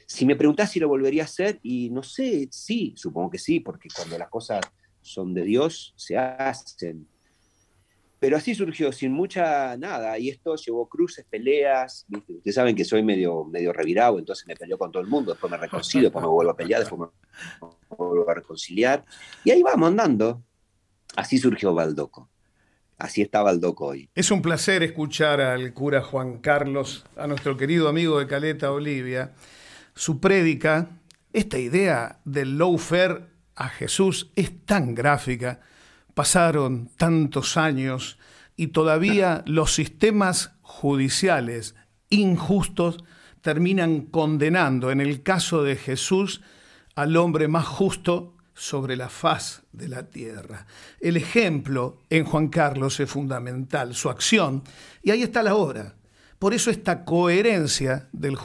Si 0.06 0.25
me 0.25 0.36
preguntás 0.36 0.71
si 0.71 0.80
lo 0.80 0.88
volvería 0.88 1.23
a 1.23 1.25
hacer, 1.25 1.60
y 1.63 1.89
no 1.89 2.01
sé, 2.01 2.47
sí, 2.51 2.93
supongo 2.95 3.32
que 3.32 3.39
sí, 3.39 3.60
porque 3.60 3.89
cuando 3.93 4.17
las 4.17 4.30
cosas 4.30 4.62
son 5.01 5.34
de 5.34 5.43
Dios, 5.43 5.93
se 5.97 6.17
hacen. 6.17 7.08
Pero 8.19 8.38
así 8.38 8.56
surgió, 8.56 8.91
sin 8.91 9.12
mucha 9.12 9.77
nada, 9.77 10.17
y 10.17 10.30
esto 10.30 10.56
llevó 10.56 10.89
cruces, 10.89 11.25
peleas, 11.30 12.06
ustedes 12.10 12.56
saben 12.56 12.75
que 12.75 12.84
soy 12.84 13.03
medio, 13.03 13.45
medio 13.45 13.71
revirado, 13.71 14.17
entonces 14.17 14.47
me 14.47 14.56
peleó 14.56 14.77
con 14.77 14.91
todo 14.91 15.03
el 15.03 15.10
mundo, 15.10 15.32
después 15.32 15.51
me 15.51 15.58
reconcilio, 15.58 16.08
después 16.08 16.23
me 16.23 16.30
vuelvo 16.30 16.51
a 16.51 16.58
pelear, 16.58 16.80
después 16.80 17.12
me 17.62 17.67
vuelvo 17.95 18.30
a 18.30 18.34
reconciliar, 18.34 19.06
y 19.43 19.51
ahí 19.51 19.62
vamos 19.62 19.89
andando. 19.89 20.43
Así 21.15 21.38
surgió 21.38 21.73
Baldoco. 21.73 22.30
Así 22.97 23.21
está 23.21 23.43
Baldoco 23.43 23.86
hoy. 23.86 24.10
Es 24.15 24.32
un 24.32 24.41
placer 24.41 24.82
escuchar 24.82 25.39
al 25.39 25.73
cura 25.73 26.01
Juan 26.01 26.39
Carlos, 26.39 27.06
a 27.15 27.27
nuestro 27.27 27.56
querido 27.56 27.88
amigo 27.88 28.17
de 28.17 28.25
Caleta 28.25 28.71
Olivia, 28.71 29.34
su 29.93 30.19
prédica, 30.19 30.89
esta 31.34 31.60
idea 31.60 32.19
del 32.25 32.58
lawfare 32.58 33.25
a 33.56 33.69
Jesús 33.69 34.32
es 34.36 34.65
tan 34.65 34.95
gráfica 34.95 35.62
pasaron 36.17 36.89
tantos 36.97 37.58
años 37.58 38.17
y 38.56 38.67
todavía 38.69 39.43
los 39.45 39.75
sistemas 39.75 40.53
judiciales 40.63 41.75
injustos 42.10 42.97
terminan 43.41 44.01
condenando, 44.01 44.89
en 44.89 44.99
el 44.99 45.21
caso 45.21 45.62
de 45.62 45.75
Jesús, 45.75 46.41
al 46.95 47.15
hombre 47.17 47.47
más 47.47 47.67
justo 47.67 48.34
sobre 48.56 48.95
la 48.95 49.10
faz 49.10 49.62
de 49.71 49.89
la 49.89 50.10
tierra. 50.10 50.65
El 50.99 51.17
ejemplo 51.17 51.99
en 52.10 52.25
Juan 52.25 52.47
Carlos 52.47 52.99
es 52.99 53.12
fundamental, 53.12 53.93
su 53.93 54.10
acción, 54.10 54.63
y 55.03 55.12
ahí 55.12 55.21
está 55.21 55.43
la 55.43 55.53
obra. 55.53 55.97
Por 56.39 56.56
eso 56.56 56.71
esta 56.71 57.06
coherencia 57.06 58.10
del, 58.12 58.39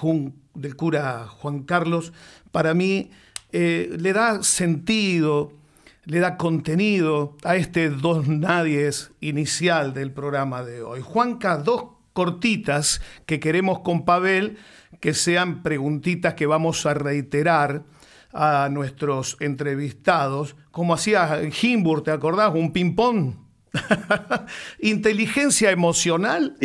del 0.53 0.77
cura 0.77 1.27
Juan 1.27 1.63
Carlos, 1.63 2.13
para 2.51 2.75
mí, 2.75 3.11
eh, 3.51 3.97
le 3.99 4.13
da 4.13 4.43
sentido, 4.43 5.62
le 6.05 6.19
da 6.19 6.37
contenido 6.37 7.37
a 7.45 7.57
este 7.57 7.91
dos 7.91 8.27
nadies 8.27 9.13
inicial 9.21 9.95
del 9.95 10.13
programa 10.13 10.65
de 10.65 10.83
hoy. 10.83 11.01
Juanca, 11.01 11.59
dos 11.59 11.85
cortitas 12.13 13.01
que 13.27 13.41
queremos 13.41 13.81
con 13.81 14.05
Pavel, 14.05 14.59
que 15.01 15.15
sean 15.15 15.63
preguntitas 15.63 16.35
que 16.35 16.47
vamos 16.47 16.85
a 16.87 16.95
reiterar 16.95 17.85
a 18.33 18.69
nuestros 18.71 19.37
entrevistados, 19.41 20.57
como 20.71 20.95
hacía 20.95 21.43
Himbur, 21.63 22.03
¿te 22.03 22.11
acordás? 22.11 22.53
Un 22.55 22.73
ping-pong. 22.73 23.35
¿Inteligencia 24.81 25.71
emocional 25.71 26.57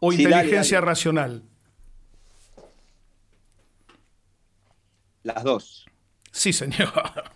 o 0.00 0.12
inteligencia 0.12 0.80
racional? 0.80 1.42
Las 5.22 5.42
dos. 5.42 5.86
Sí, 6.36 6.52
señor. 6.52 6.92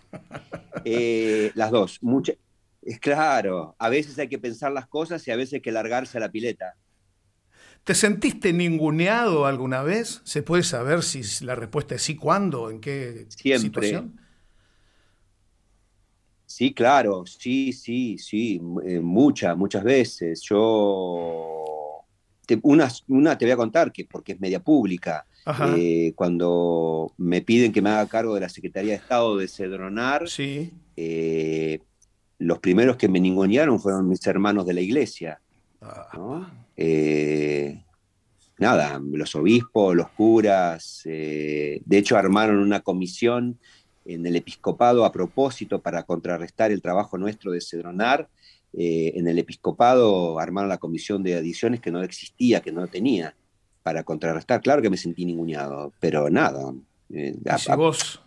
Eh, 0.83 1.51
las 1.53 1.69
dos. 1.69 1.99
es 2.81 2.99
claro, 2.99 3.75
a 3.77 3.87
veces 3.89 4.17
hay 4.17 4.27
que 4.27 4.39
pensar 4.39 4.71
las 4.71 4.87
cosas 4.87 5.27
y 5.27 5.29
a 5.29 5.35
veces 5.35 5.55
hay 5.55 5.61
que 5.61 5.71
largarse 5.71 6.17
a 6.17 6.21
la 6.21 6.31
pileta. 6.31 6.73
¿Te 7.83 7.93
sentiste 7.93 8.51
ninguneado 8.51 9.45
alguna 9.45 9.83
vez? 9.83 10.21
¿Se 10.23 10.41
puede 10.41 10.63
saber 10.63 11.03
si 11.03 11.21
la 11.45 11.53
respuesta 11.53 11.93
es 11.93 12.01
sí, 12.01 12.15
cuándo, 12.15 12.71
en 12.71 12.81
qué 12.81 13.27
Siempre. 13.29 13.87
situación? 13.87 14.19
Sí, 16.47 16.73
claro, 16.73 17.25
sí, 17.27 17.73
sí, 17.73 18.17
sí, 18.17 18.59
eh, 18.87 18.99
muchas, 19.01 19.55
muchas 19.55 19.83
veces. 19.83 20.41
Yo, 20.41 22.05
una, 22.63 22.89
una 23.07 23.37
te 23.37 23.45
voy 23.45 23.51
a 23.51 23.57
contar, 23.57 23.91
que 23.91 24.05
porque 24.05 24.31
es 24.31 24.39
media 24.39 24.59
pública. 24.63 25.27
Eh, 25.77 26.13
cuando 26.15 27.13
me 27.17 27.41
piden 27.41 27.71
que 27.71 27.81
me 27.81 27.89
haga 27.89 28.07
cargo 28.07 28.35
de 28.35 28.41
la 28.41 28.49
Secretaría 28.49 28.91
de 28.91 28.97
Estado 28.97 29.37
de 29.37 29.47
Cedronar, 29.47 30.29
sí. 30.29 30.71
Eh, 30.95 31.79
los 32.37 32.59
primeros 32.59 32.97
que 32.97 33.07
me 33.07 33.19
ningunearon 33.19 33.79
fueron 33.79 34.07
mis 34.07 34.25
hermanos 34.27 34.65
de 34.65 34.73
la 34.73 34.81
iglesia. 34.81 35.41
Ah. 35.81 36.51
nada, 38.59 39.01
los 39.03 39.35
obispos, 39.35 39.95
los 39.95 40.09
curas, 40.09 41.01
de 41.03 41.81
hecho 41.89 42.17
armaron 42.17 42.59
una 42.59 42.81
comisión 42.81 43.57
en 44.05 44.25
el 44.25 44.35
episcopado 44.35 45.05
a 45.05 45.11
propósito 45.11 45.81
para 45.81 46.03
contrarrestar 46.03 46.71
el 46.71 46.81
trabajo 46.81 47.17
nuestro 47.17 47.51
de 47.51 47.61
Cedronar. 47.61 48.29
Eh, 48.73 49.13
en 49.15 49.27
el 49.27 49.37
episcopado 49.37 50.39
armaron 50.39 50.69
la 50.69 50.77
comisión 50.77 51.23
de 51.23 51.35
adiciones 51.35 51.81
que 51.81 51.91
no 51.91 52.01
existía, 52.03 52.61
que 52.61 52.71
no 52.71 52.87
tenía, 52.87 53.35
para 53.83 54.03
contrarrestar. 54.03 54.61
Claro 54.61 54.81
que 54.81 54.89
me 54.89 54.97
sentí 54.97 55.25
ninguneado, 55.25 55.93
pero 55.99 56.29
nada. 56.29 56.73
Eh, 57.13 57.35
a, 57.45 57.75
vos? 57.75 58.21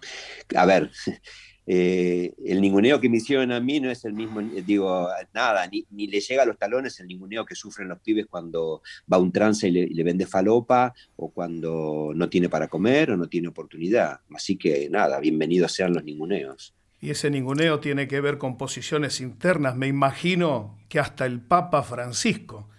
a 0.54 0.66
ver, 0.66 0.90
eh, 1.66 2.34
el 2.44 2.60
ninguneo 2.60 3.00
que 3.00 3.08
me 3.08 3.16
hicieron 3.16 3.50
a 3.52 3.60
mí 3.60 3.80
no 3.80 3.90
es 3.90 4.04
el 4.04 4.12
mismo, 4.12 4.42
digo, 4.42 5.08
nada, 5.32 5.66
ni, 5.68 6.06
le 6.06 6.20
llega 6.20 6.42
a 6.42 6.46
los 6.46 6.58
talones 6.58 7.00
el 7.00 7.06
ninguneo 7.06 7.46
que 7.46 7.54
sufren 7.54 7.88
los 7.88 8.00
pibes 8.00 8.26
cuando 8.26 8.82
va 9.10 9.18
un 9.18 9.32
trance 9.32 9.68
y 9.68 9.72
le, 9.72 10.04
vende 10.04 10.26
falopa 10.26 10.92
o 11.16 11.30
cuando 11.30 12.12
no 12.14 12.28
tiene 12.28 12.48
para 12.48 12.68
comer 12.68 13.12
o 13.12 13.16
no 13.16 13.28
tiene 13.28 13.48
oportunidad. 13.48 14.20
Así 14.34 14.56
que 14.56 14.88
nada, 14.90 15.18
bienvenidos 15.20 15.72
sean 15.72 15.94
los 15.94 16.04
ninguneos. 16.04 16.74
Y 17.00 17.10
ese 17.10 17.30
ninguneo 17.30 17.80
tiene 17.80 18.08
que 18.08 18.20
ver 18.22 18.38
con 18.38 18.56
posiciones 18.56 19.20
internas. 19.20 19.76
Me 19.76 19.86
imagino 19.86 20.78
que 20.88 20.98
hasta 20.98 21.26
el 21.26 21.40
Papa 21.40 21.82
Francisco 21.82 22.70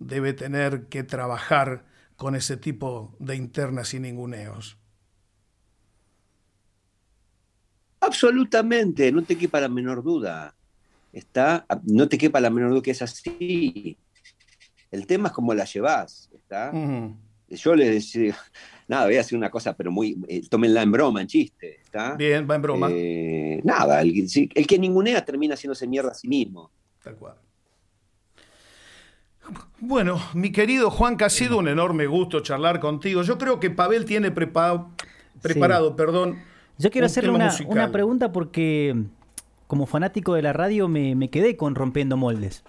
debe 0.00 0.32
tener 0.32 0.86
que 0.88 1.04
trabajar 1.04 1.84
con 2.18 2.34
ese 2.34 2.56
tipo 2.56 3.14
de 3.20 3.36
internas 3.36 3.94
y 3.94 4.00
ninguneos. 4.00 4.76
Absolutamente, 8.00 9.12
no 9.12 9.22
te 9.22 9.38
quepa 9.38 9.60
la 9.60 9.68
menor 9.68 10.02
duda. 10.02 10.52
Está, 11.12 11.64
no 11.84 12.08
te 12.08 12.18
quepa 12.18 12.40
la 12.40 12.50
menor 12.50 12.70
duda 12.70 12.82
que 12.82 12.90
es 12.90 13.02
así. 13.02 13.96
El 14.90 15.06
tema 15.06 15.28
es 15.28 15.32
cómo 15.32 15.54
la 15.54 15.64
llevas. 15.64 16.28
¿está? 16.34 16.72
Yo 17.50 17.76
les 17.76 17.90
decía, 17.92 18.36
nada, 18.88 19.06
voy 19.06 19.16
a 19.16 19.20
hacer 19.20 19.38
una 19.38 19.48
cosa, 19.48 19.76
pero 19.76 19.92
muy, 19.92 20.18
eh, 20.26 20.42
tómenla 20.48 20.82
en 20.82 20.90
broma, 20.90 21.20
en 21.20 21.28
chiste. 21.28 21.82
¿está? 21.84 22.16
Bien, 22.16 22.48
va 22.50 22.56
en 22.56 22.62
broma. 22.62 22.88
Eh, 22.90 23.60
nada, 23.62 24.00
el, 24.00 24.26
el, 24.54 24.66
que 24.66 24.78
ningunea 24.78 25.24
termina 25.24 25.54
haciéndose 25.54 25.86
mierda 25.86 26.10
a 26.10 26.14
sí 26.14 26.26
mismo. 26.26 26.72
Tal 27.00 27.14
cual. 27.14 27.36
Bueno, 29.80 30.20
mi 30.34 30.52
querido 30.52 30.90
Juan, 30.90 31.16
que 31.16 31.24
ha 31.24 31.30
sido 31.30 31.58
un 31.58 31.68
enorme 31.68 32.06
gusto 32.06 32.40
charlar 32.40 32.80
contigo. 32.80 33.22
Yo 33.22 33.38
creo 33.38 33.60
que 33.60 33.70
Pavel 33.70 34.04
tiene 34.04 34.30
preparado, 34.30 34.90
preparado 35.40 35.94
perdón, 35.94 36.38
yo 36.78 36.90
quiero 36.92 37.06
hacerle 37.06 37.30
una, 37.30 37.90
pregunta 37.90 38.30
porque 38.30 38.94
como 39.66 39.86
fanático 39.86 40.34
de 40.34 40.42
la 40.42 40.52
radio 40.52 40.86
me, 40.88 41.28
quedé 41.28 41.56
con 41.56 41.74
Rompiendo 41.74 42.16
Moldes. 42.16 42.62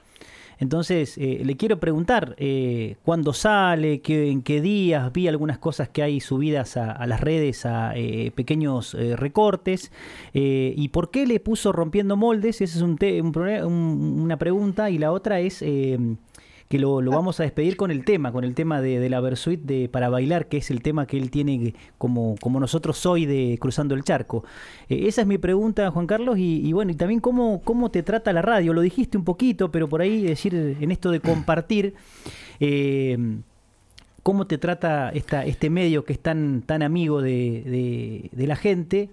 Entonces, 0.57 1.17
eh, 1.17 1.41
le 1.45 1.55
quiero 1.55 1.79
preguntar, 1.79 2.35
eh, 2.37 2.97
¿cuándo 3.03 3.31
sale? 3.31 4.01
Qué, 4.01 4.29
¿En 4.29 4.41
qué 4.41 4.59
días? 4.59 5.13
Vi 5.13 5.29
algunas 5.29 5.57
cosas 5.57 5.87
que 5.87 6.03
hay 6.03 6.19
subidas 6.19 6.75
a, 6.75 7.05
las 7.07 7.21
redes, 7.21 7.65
a 7.65 7.93
eh, 7.95 8.31
pequeños 8.35 8.93
recortes. 8.93 9.91
¿Y 10.33 10.89
por 10.89 11.11
qué 11.11 11.25
le 11.25 11.39
puso 11.39 11.71
Rompiendo 11.71 12.17
Moldes? 12.17 12.59
Esa 12.59 12.77
es 12.77 12.81
un, 12.81 12.97
una 14.21 14.37
pregunta. 14.37 14.89
Y 14.89 14.97
la 14.97 15.13
otra 15.13 15.39
es 15.39 15.63
que 16.69 16.77
lo, 16.77 17.01
lo, 17.01 17.09
vamos 17.09 17.39
a 17.39 17.43
despedir 17.43 17.75
con 17.75 17.89
el 17.89 18.05
tema, 18.05 18.31
con 18.31 18.43
el 18.43 18.53
tema 18.53 18.79
de, 18.79 19.09
la 19.09 19.19
Versuit 19.19 19.59
de 19.61 19.89
Para 19.89 20.09
Bailar, 20.09 20.47
que 20.47 20.57
es 20.57 20.69
el 20.69 20.83
tema 20.83 21.07
que 21.07 21.17
él 21.17 21.31
tiene 21.31 21.73
como, 21.97 22.35
como 22.39 22.59
nosotros 22.59 23.03
hoy 23.07 23.25
de 23.25 23.57
Cruzando 23.59 23.95
el 23.95 24.03
Charco. 24.03 24.43
Eh, 24.87 25.07
esa 25.07 25.21
es 25.21 25.27
mi 25.27 25.39
pregunta, 25.39 25.89
Juan 25.89 26.05
Carlos, 26.05 26.37
y, 26.37 26.71
bueno, 26.71 26.91
y 26.91 26.95
también 26.95 27.21
cómo, 27.21 27.61
cómo 27.63 27.89
te 27.89 28.03
trata 28.03 28.31
la 28.33 28.43
radio. 28.43 28.73
Lo 28.73 28.81
dijiste 28.81 29.17
un 29.17 29.23
poquito, 29.23 29.71
pero 29.71 29.89
por 29.89 30.01
ahí 30.01 30.21
decir 30.21 30.53
en 30.79 30.91
esto 30.91 31.09
de 31.09 31.19
compartir. 31.19 31.95
Eh, 32.59 33.17
cómo 34.21 34.45
te 34.45 34.59
trata 34.59 35.09
esta, 35.09 35.45
este 35.45 35.71
medio 35.71 36.03
que 36.03 36.13
es 36.13 36.19
tan, 36.19 36.61
tan 36.61 36.83
amigo 36.83 37.19
de, 37.21 38.29
de, 38.31 38.47
la 38.47 38.55
gente. 38.55 39.09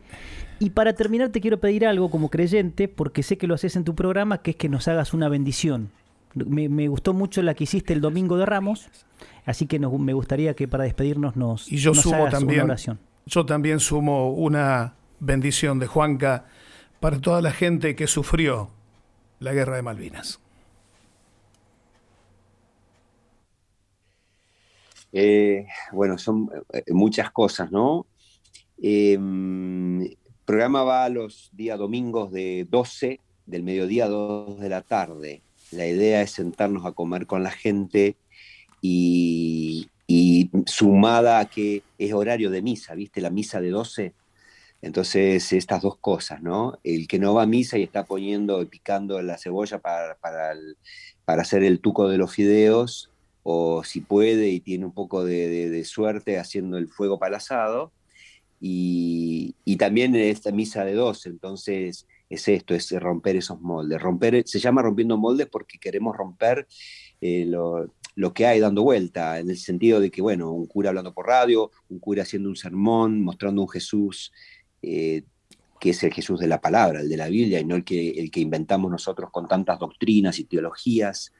Y 0.58 0.70
para 0.70 0.92
terminar 0.92 1.30
te 1.30 1.40
quiero 1.40 1.58
pedir 1.58 1.86
algo 1.86 2.10
como 2.10 2.28
creyente, 2.28 2.86
porque 2.86 3.22
sé 3.22 3.38
que 3.38 3.46
lo 3.46 3.54
haces 3.54 3.76
en 3.76 3.84
tu 3.84 3.94
programa, 3.94 4.42
que 4.42 4.50
es 4.50 4.56
que 4.56 4.68
nos 4.68 4.88
hagas 4.88 5.14
una 5.14 5.30
bendición. 5.30 5.90
Me, 6.36 6.88
gustó 6.88 7.14
mucho 7.14 7.40
la 7.42 7.54
que 7.54 7.64
hiciste 7.64 7.94
el 7.94 8.02
domingo 8.02 8.36
de 8.36 8.44
Ramos, 8.44 8.88
así 9.46 9.66
que 9.66 9.78
me 9.78 10.12
gustaría 10.12 10.54
que 10.54 10.68
para 10.68 10.84
despedirnos 10.84 11.34
nos, 11.34 11.72
y 11.72 11.78
yo 11.78 11.94
sumo 11.94 12.28
también, 12.28 12.60
una 12.60 12.72
oración. 12.72 12.98
Yo 13.24 13.46
también 13.46 13.80
sumo 13.80 14.30
una 14.32 14.94
bendición 15.18 15.78
de 15.78 15.86
Juanca 15.86 16.44
para 17.00 17.20
toda 17.20 17.40
la 17.40 17.52
gente 17.52 17.96
que 17.96 18.06
sufrió 18.06 18.70
la 19.40 19.54
guerra 19.54 19.76
de 19.76 19.82
Malvinas. 19.82 20.40
Eh, 25.12 25.66
bueno, 25.92 26.18
son 26.18 26.50
eh, 26.72 26.82
muchas 26.92 27.30
cosas, 27.30 27.72
¿no? 27.72 28.06
Em, 28.76 30.02
el 30.02 30.18
programa 30.44 30.82
va 30.82 31.04
a 31.04 31.08
los 31.08 31.48
días 31.52 31.78
domingos 31.78 32.30
de 32.30 32.66
12 32.68 33.20
del 33.46 33.62
mediodía 33.62 34.04
a 34.04 34.08
2 34.08 34.60
de 34.60 34.68
la 34.68 34.82
tarde. 34.82 35.42
La 35.72 35.86
idea 35.86 36.22
es 36.22 36.30
sentarnos 36.32 36.86
a 36.86 36.92
comer 36.92 37.26
con 37.26 37.42
la 37.42 37.50
gente 37.50 38.16
y, 38.80 39.88
sumada 40.66 41.40
a 41.40 41.46
que 41.46 41.82
es 41.98 42.12
horario 42.12 42.50
de 42.50 42.62
misa, 42.62 42.94
¿viste? 42.94 43.20
La 43.20 43.30
misa 43.30 43.60
de 43.60 43.70
12. 43.70 44.14
Entonces, 44.82 45.52
estas 45.52 45.82
dos 45.82 45.98
cosas, 45.98 46.42
¿no? 46.42 46.78
El 46.84 47.08
que 47.08 47.18
no 47.18 47.34
va 47.34 47.42
a 47.42 47.46
misa 47.46 47.78
y 47.78 47.82
está 47.82 48.04
poniendo 48.04 48.62
y 48.62 48.66
picando 48.66 49.20
la 49.22 49.38
cebolla 49.38 49.78
para, 49.78 50.16
para, 50.16 51.42
hacer 51.42 51.64
el 51.64 51.80
tuco 51.80 52.08
de 52.08 52.18
los 52.18 52.32
fideos, 52.32 53.10
o 53.42 53.82
si 53.84 54.00
puede 54.00 54.50
y 54.50 54.60
tiene 54.60 54.84
un 54.84 54.92
poco 54.92 55.24
de, 55.24 55.84
suerte 55.84 56.38
haciendo 56.38 56.78
el 56.78 56.88
fuego 56.88 57.18
para 57.18 57.38
asado, 57.38 57.92
y, 58.60 59.54
y 59.64 59.76
también 59.76 60.14
esta 60.14 60.52
misa 60.52 60.84
de 60.84 60.94
12. 60.94 61.30
Entonces, 61.30 62.06
es 62.28 62.48
esto, 62.48 62.74
es 62.74 62.90
romper 62.92 63.36
esos 63.36 63.60
moldes. 63.60 64.00
Romper, 64.00 64.42
se 64.46 64.58
llama 64.58 64.82
rompiendo 64.82 65.16
moldes 65.16 65.46
porque 65.46 65.78
queremos 65.78 66.16
romper 66.16 66.66
eh, 67.20 67.46
lo, 67.46 68.32
que 68.34 68.46
hay 68.46 68.60
dando 68.60 68.82
vuelta, 68.82 69.38
en 69.38 69.50
el 69.50 69.56
sentido 69.56 70.00
de 70.00 70.10
que, 70.10 70.22
bueno, 70.22 70.50
un 70.50 70.66
cura 70.66 70.90
hablando 70.90 71.14
por 71.14 71.26
radio, 71.26 71.70
un 71.88 71.98
cura 71.98 72.22
haciendo 72.22 72.48
un 72.48 72.56
sermón, 72.56 73.22
mostrando 73.22 73.62
un 73.62 73.68
Jesús 73.68 74.32
eh, 74.82 75.22
que 75.78 75.90
es 75.90 76.02
el 76.02 76.12
Jesús 76.12 76.40
de 76.40 76.46
la 76.46 76.60
palabra, 76.60 77.00
el 77.00 77.08
de 77.08 77.16
la 77.16 77.28
Biblia, 77.28 77.60
y 77.60 77.64
no 77.64 77.76
el 77.76 77.84
que, 77.84 78.10
el 78.10 78.30
que 78.30 78.40
inventamos 78.40 78.90
nosotros 78.90 79.30
con 79.30 79.46
tantas 79.46 79.78
doctrinas 79.78 80.38
y 80.38 80.44
teologías, 80.44 81.32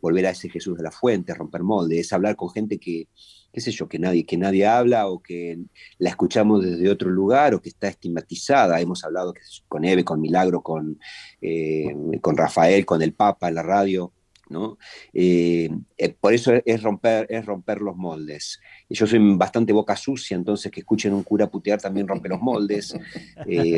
volver 0.00 0.26
a 0.26 0.30
ese 0.30 0.48
Jesús 0.48 0.76
de 0.76 0.82
la 0.82 0.90
fuente, 0.90 1.34
romper 1.34 1.62
moldes, 1.62 1.98
es 1.98 2.12
hablar 2.12 2.36
con 2.36 2.50
gente 2.50 2.78
que, 2.78 3.08
qué 3.52 3.60
sé 3.60 3.70
yo, 3.70 3.88
que 3.88 3.98
nadie, 3.98 4.24
que 4.24 4.36
nadie 4.36 4.66
habla 4.66 5.08
o 5.08 5.22
que 5.22 5.58
la 5.98 6.10
escuchamos 6.10 6.64
desde 6.64 6.88
otro 6.88 7.10
lugar 7.10 7.54
o 7.54 7.60
que 7.60 7.68
está 7.68 7.88
estigmatizada. 7.88 8.80
Hemos 8.80 9.04
hablado 9.04 9.34
con 9.68 9.84
Eve, 9.84 10.04
con 10.04 10.20
Milagro, 10.20 10.62
con, 10.62 10.98
eh, 11.40 11.94
con 12.20 12.36
Rafael, 12.36 12.86
con 12.86 13.02
el 13.02 13.12
Papa 13.12 13.48
en 13.48 13.56
la 13.56 13.62
radio. 13.62 14.13
¿No? 14.48 14.78
Eh, 15.12 15.70
eh, 15.96 16.14
por 16.20 16.34
eso 16.34 16.52
es 16.64 16.82
romper, 16.82 17.26
es 17.28 17.44
romper 17.44 17.80
los 17.80 17.96
moldes. 17.96 18.60
Yo 18.88 19.06
soy 19.06 19.18
bastante 19.36 19.72
boca 19.72 19.96
sucia, 19.96 20.36
entonces 20.36 20.70
que 20.70 20.80
escuchen 20.80 21.12
un 21.14 21.22
cura 21.22 21.50
putear 21.50 21.80
también 21.80 22.08
rompe 22.08 22.28
los 22.28 22.40
moldes, 22.40 22.94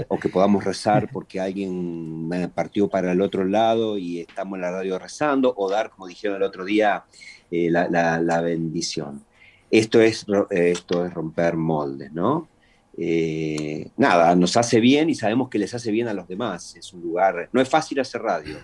o 0.08 0.18
que 0.18 0.28
podamos 0.28 0.64
rezar 0.64 1.08
porque 1.12 1.40
alguien 1.40 2.28
partió 2.54 2.88
para 2.88 3.12
el 3.12 3.20
otro 3.20 3.44
lado 3.44 3.98
y 3.98 4.20
estamos 4.20 4.56
en 4.56 4.62
la 4.62 4.70
radio 4.70 4.98
rezando, 4.98 5.54
o 5.56 5.70
dar, 5.70 5.90
como 5.90 6.06
dijeron 6.06 6.36
el 6.36 6.42
otro 6.42 6.64
día, 6.64 7.04
la, 7.50 8.20
la 8.20 8.40
bendición. 8.40 9.24
Esto 9.70 10.00
es, 10.00 10.26
esto 10.50 11.06
es 11.06 11.14
romper 11.14 11.56
moldes, 11.56 12.12
¿no? 12.12 12.48
Eh, 12.98 13.90
nada, 13.98 14.34
nos 14.34 14.56
hace 14.56 14.80
bien 14.80 15.10
y 15.10 15.14
sabemos 15.14 15.50
que 15.50 15.58
les 15.58 15.74
hace 15.74 15.90
bien 15.90 16.08
a 16.08 16.14
los 16.14 16.26
demás. 16.26 16.74
Es 16.76 16.92
un 16.92 17.02
lugar, 17.02 17.48
no 17.52 17.60
es 17.60 17.68
fácil 17.68 18.00
hacer 18.00 18.22
radio, 18.22 18.56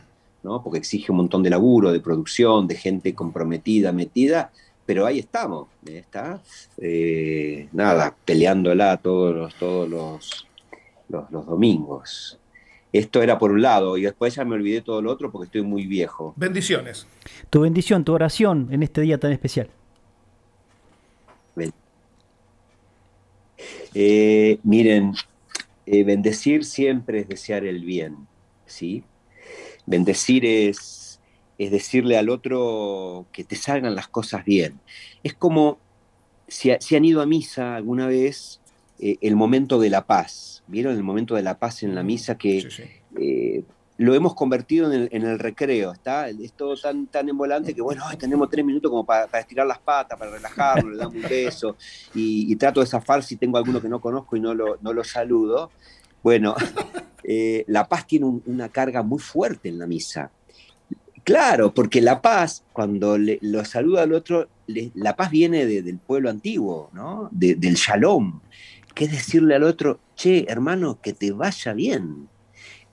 ¿no? 0.42 0.62
Porque 0.62 0.78
exige 0.78 1.12
un 1.12 1.18
montón 1.18 1.42
de 1.42 1.50
laburo, 1.50 1.92
de 1.92 2.00
producción, 2.00 2.66
de 2.66 2.76
gente 2.76 3.14
comprometida, 3.14 3.92
metida, 3.92 4.50
pero 4.84 5.06
ahí 5.06 5.20
estamos, 5.20 5.68
¿eh? 5.86 5.98
¿está? 5.98 6.40
Eh, 6.78 7.68
nada, 7.72 8.14
peleándola 8.24 8.96
todos 8.96 9.34
los, 9.34 9.54
todos 9.54 9.88
los, 9.88 10.46
los, 11.08 11.30
los 11.30 11.46
domingos. 11.46 12.38
Esto 12.92 13.22
era 13.22 13.38
por 13.38 13.52
un 13.52 13.62
lado, 13.62 13.96
y 13.96 14.02
después 14.02 14.34
ya 14.34 14.44
me 14.44 14.54
olvidé 14.54 14.82
todo 14.82 15.00
lo 15.00 15.10
otro 15.10 15.30
porque 15.30 15.46
estoy 15.46 15.62
muy 15.62 15.86
viejo. 15.86 16.34
Bendiciones. 16.36 17.06
Tu 17.48 17.60
bendición, 17.60 18.04
tu 18.04 18.12
oración 18.12 18.68
en 18.70 18.82
este 18.82 19.00
día 19.00 19.18
tan 19.18 19.32
especial. 19.32 19.70
Eh, 23.94 24.58
miren, 24.62 25.14
eh, 25.86 26.04
bendecir 26.04 26.64
siempre 26.64 27.20
es 27.20 27.28
desear 27.28 27.64
el 27.64 27.84
bien. 27.84 28.26
¿sí? 28.66 29.04
Bendecir 29.86 30.44
es, 30.44 31.20
es 31.58 31.70
decirle 31.70 32.16
al 32.16 32.28
otro 32.28 33.26
que 33.32 33.44
te 33.44 33.56
salgan 33.56 33.94
las 33.94 34.08
cosas 34.08 34.44
bien. 34.44 34.80
Es 35.22 35.34
como 35.34 35.78
si, 36.48 36.70
han 36.70 37.04
ido 37.04 37.22
a 37.22 37.26
misa 37.26 37.76
alguna 37.76 38.06
vez, 38.06 38.60
eh, 38.98 39.16
el 39.20 39.36
momento 39.36 39.78
de 39.80 39.90
la 39.90 40.06
paz. 40.06 40.62
¿Vieron 40.66 40.94
el 40.94 41.02
momento 41.02 41.34
de 41.34 41.42
la 41.42 41.58
paz 41.58 41.82
en 41.82 41.94
la 41.94 42.02
misa 42.02 42.36
que 42.36 42.68
eh, 43.18 43.64
lo 43.96 44.14
hemos 44.14 44.34
convertido 44.34 44.92
en 44.92 45.24
el, 45.24 45.38
recreo? 45.38 45.92
¿está? 45.92 46.28
Es 46.28 46.52
todo 46.52 46.76
tan, 46.76 47.06
tan 47.06 47.28
envolante 47.28 47.74
que, 47.74 47.82
bueno, 47.82 48.04
tenemos 48.18 48.48
tres 48.48 48.64
minutos 48.64 48.90
como 48.90 49.04
para, 49.04 49.26
estirar 49.38 49.66
las 49.66 49.78
patas, 49.78 50.18
para 50.18 50.30
relajarnos, 50.30 50.92
le 50.92 50.98
damos 50.98 51.14
un 51.14 51.22
beso 51.22 51.76
y, 52.14 52.54
trato 52.56 52.80
de 52.80 52.86
zafar 52.86 53.22
si 53.22 53.36
tengo 53.36 53.58
alguno 53.58 53.80
que 53.80 53.88
no 53.88 54.00
conozco 54.00 54.36
y 54.36 54.40
no 54.40 54.54
lo, 54.54 54.78
no 54.80 54.92
lo 54.92 55.04
saludo. 55.04 55.70
Bueno, 56.22 56.54
eh, 57.24 57.64
la 57.66 57.88
paz 57.88 58.06
tiene 58.06 58.26
una 58.46 58.68
carga 58.68 59.02
muy 59.02 59.18
fuerte 59.18 59.68
en 59.68 59.78
la 59.78 59.86
misa. 59.86 60.30
Claro, 61.24 61.72
porque 61.72 62.00
la 62.00 62.20
paz, 62.20 62.64
cuando 62.72 63.16
lo 63.16 63.64
saluda 63.64 64.02
al 64.02 64.12
otro, 64.12 64.48
la 64.66 65.14
paz 65.14 65.30
viene 65.30 65.66
del 65.66 65.98
pueblo 65.98 66.28
antiguo, 66.28 66.90
¿no? 66.92 67.28
del 67.30 67.74
shalom, 67.74 68.40
que 68.94 69.04
es 69.04 69.12
decirle 69.12 69.54
al 69.54 69.62
otro, 69.62 70.00
che, 70.16 70.44
hermano, 70.48 71.00
que 71.00 71.12
te 71.12 71.30
vaya 71.30 71.74
bien, 71.74 72.28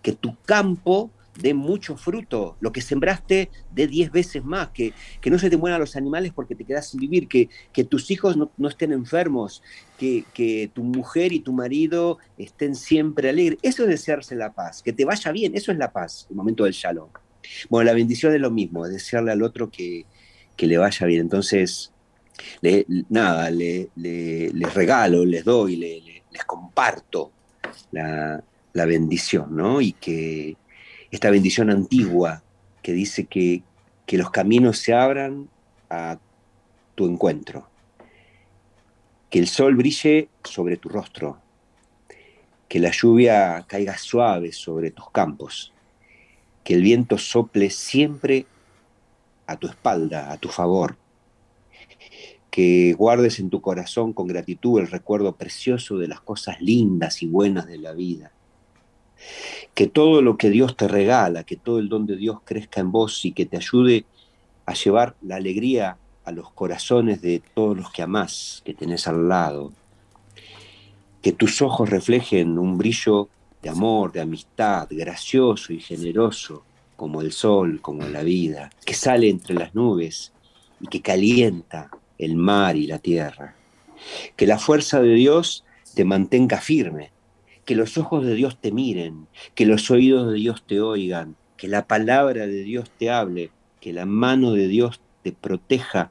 que 0.03 0.13
tu 0.13 0.35
campo 0.45 1.09
dé 1.41 1.53
mucho 1.53 1.97
fruto, 1.97 2.57
lo 2.59 2.71
que 2.71 2.81
sembraste 2.81 3.49
de 3.71 3.87
diez 3.87 4.11
veces 4.11 4.43
más, 4.43 4.69
que, 4.69 4.93
que, 5.21 5.29
no 5.29 5.39
se 5.39 5.49
te 5.49 5.57
mueran 5.57 5.79
los 5.79 5.95
animales 5.95 6.31
porque 6.33 6.55
te 6.55 6.63
quedas 6.63 6.89
sin 6.89 6.99
vivir, 6.99 7.27
que, 7.27 7.49
que 7.73 7.83
tus 7.83 8.11
hijos 8.11 8.37
no, 8.37 8.51
no 8.57 8.67
estén 8.67 8.91
enfermos, 8.91 9.63
que, 9.97 10.23
que, 10.33 10.69
tu 10.73 10.83
mujer 10.83 11.33
y 11.33 11.39
tu 11.39 11.53
marido 11.53 12.19
estén 12.37 12.75
siempre 12.75 13.29
alegres. 13.29 13.59
Eso 13.61 13.83
es 13.83 13.89
desearse 13.89 14.35
la 14.35 14.53
paz, 14.53 14.81
que 14.83 14.93
te 14.93 15.05
vaya 15.05 15.31
bien, 15.31 15.55
eso 15.55 15.71
es 15.71 15.77
la 15.77 15.91
paz, 15.91 16.27
el 16.29 16.35
momento 16.35 16.63
del 16.63 16.73
shalom. 16.73 17.09
Bueno, 17.69 17.85
la 17.85 17.93
bendición 17.93 18.33
es 18.33 18.41
lo 18.41 18.51
mismo, 18.51 18.85
es 18.85 18.91
desearle 18.91 19.31
al 19.31 19.41
otro 19.41 19.69
que, 19.71 20.05
que 20.55 20.67
le 20.67 20.77
vaya 20.77 21.05
bien. 21.07 21.21
Entonces, 21.21 21.91
nada, 23.09 23.49
le, 23.49 23.89
les 23.95 24.73
regalo, 24.73 25.25
les 25.25 25.43
doy, 25.43 25.75
les 25.77 26.43
comparto 26.45 27.31
la, 27.91 28.43
la 28.73 28.85
bendición, 28.85 29.55
¿no? 29.55 29.81
Y 29.81 29.93
que 29.93 30.57
esta 31.11 31.29
bendición 31.29 31.69
antigua 31.69 32.43
que 32.81 32.93
dice 32.93 33.25
que, 33.25 33.63
que 34.05 34.17
los 34.17 34.29
caminos 34.29 34.77
se 34.79 34.93
abran 34.93 35.49
a 35.89 36.19
tu 36.95 37.07
encuentro, 37.07 37.67
que 39.29 39.39
el 39.39 39.47
sol 39.47 39.75
brille 39.75 40.29
sobre 40.43 40.77
tu 40.77 40.89
rostro, 40.89 41.39
que 42.67 42.79
la 42.79 42.91
lluvia 42.91 43.65
caiga 43.67 43.97
suave 43.97 44.51
sobre 44.51 44.91
tus 44.91 45.09
campos, 45.11 45.73
que 46.63 46.75
el 46.75 46.83
viento 46.83 47.17
sople 47.17 47.69
siempre 47.69 48.45
a 49.47 49.57
tu 49.57 49.67
espalda, 49.67 50.31
a 50.31 50.37
tu 50.37 50.49
favor, 50.49 50.95
que 52.51 52.93
guardes 52.93 53.39
en 53.39 53.49
tu 53.49 53.61
corazón 53.61 54.13
con 54.13 54.27
gratitud 54.27 54.79
el 54.79 54.87
recuerdo 54.87 55.35
precioso 55.35 55.97
de 55.97 56.07
las 56.07 56.21
cosas 56.21 56.61
lindas 56.61 57.23
y 57.23 57.27
buenas 57.27 57.65
de 57.65 57.77
la 57.79 57.93
vida, 57.93 58.31
que 59.73 59.87
todo 59.87 60.21
lo 60.21 60.37
que 60.37 60.49
Dios 60.49 60.75
te 60.75 60.87
regala, 60.87 61.43
que 61.43 61.55
todo 61.55 61.79
el 61.79 61.89
don 61.89 62.05
de 62.05 62.17
Dios 62.17 62.39
crezca 62.43 62.81
en 62.81 62.91
vos 62.91 63.23
y 63.25 63.31
que 63.31 63.45
te 63.45 63.57
ayude 63.57 64.05
a 64.65 64.73
llevar 64.73 65.15
la 65.21 65.37
alegría 65.37 65.97
a 66.25 66.31
los 66.31 66.51
corazones 66.51 67.21
de 67.21 67.41
todos 67.53 67.75
los 67.75 67.91
que 67.91 68.03
amás, 68.03 68.61
que 68.65 68.73
tenés 68.73 69.07
al 69.07 69.27
lado, 69.27 69.71
que 71.21 71.31
tus 71.31 71.61
ojos 71.61 71.89
reflejen 71.89 72.59
un 72.59 72.77
brillo 72.77 73.29
de 73.61 73.69
amor, 73.69 74.11
de 74.11 74.21
amistad, 74.21 74.87
gracioso 74.89 75.73
y 75.73 75.79
generoso, 75.79 76.63
como 76.95 77.21
el 77.21 77.31
sol, 77.31 77.79
como 77.81 78.07
la 78.07 78.23
vida, 78.23 78.69
que 78.85 78.93
sale 78.93 79.29
entre 79.29 79.55
las 79.55 79.73
nubes 79.73 80.33
y 80.81 80.87
que 80.87 81.01
calienta 81.01 81.89
el 82.17 82.35
mar 82.35 82.75
y 82.75 82.87
la 82.87 82.99
tierra. 82.99 83.55
Que 84.35 84.45
la 84.45 84.59
fuerza 84.59 85.01
de 85.01 85.13
Dios 85.13 85.63
te 85.95 86.05
mantenga 86.05 86.59
firme, 86.59 87.11
que 87.69 87.75
los 87.75 87.99
ojos 87.99 88.25
de 88.25 88.33
Dios 88.33 88.57
te 88.59 88.71
miren, 88.71 89.27
que 89.53 89.67
los 89.67 89.91
oídos 89.91 90.31
de 90.31 90.39
Dios 90.39 90.63
te 90.65 90.81
oigan, 90.81 91.35
que 91.55 91.67
la 91.67 91.85
palabra 91.85 92.47
de 92.47 92.63
Dios 92.63 92.89
te 92.89 93.11
hable, 93.11 93.51
que 93.79 93.93
la 93.93 94.07
mano 94.07 94.53
de 94.53 94.67
Dios 94.67 95.01
te 95.21 95.33
proteja 95.33 96.09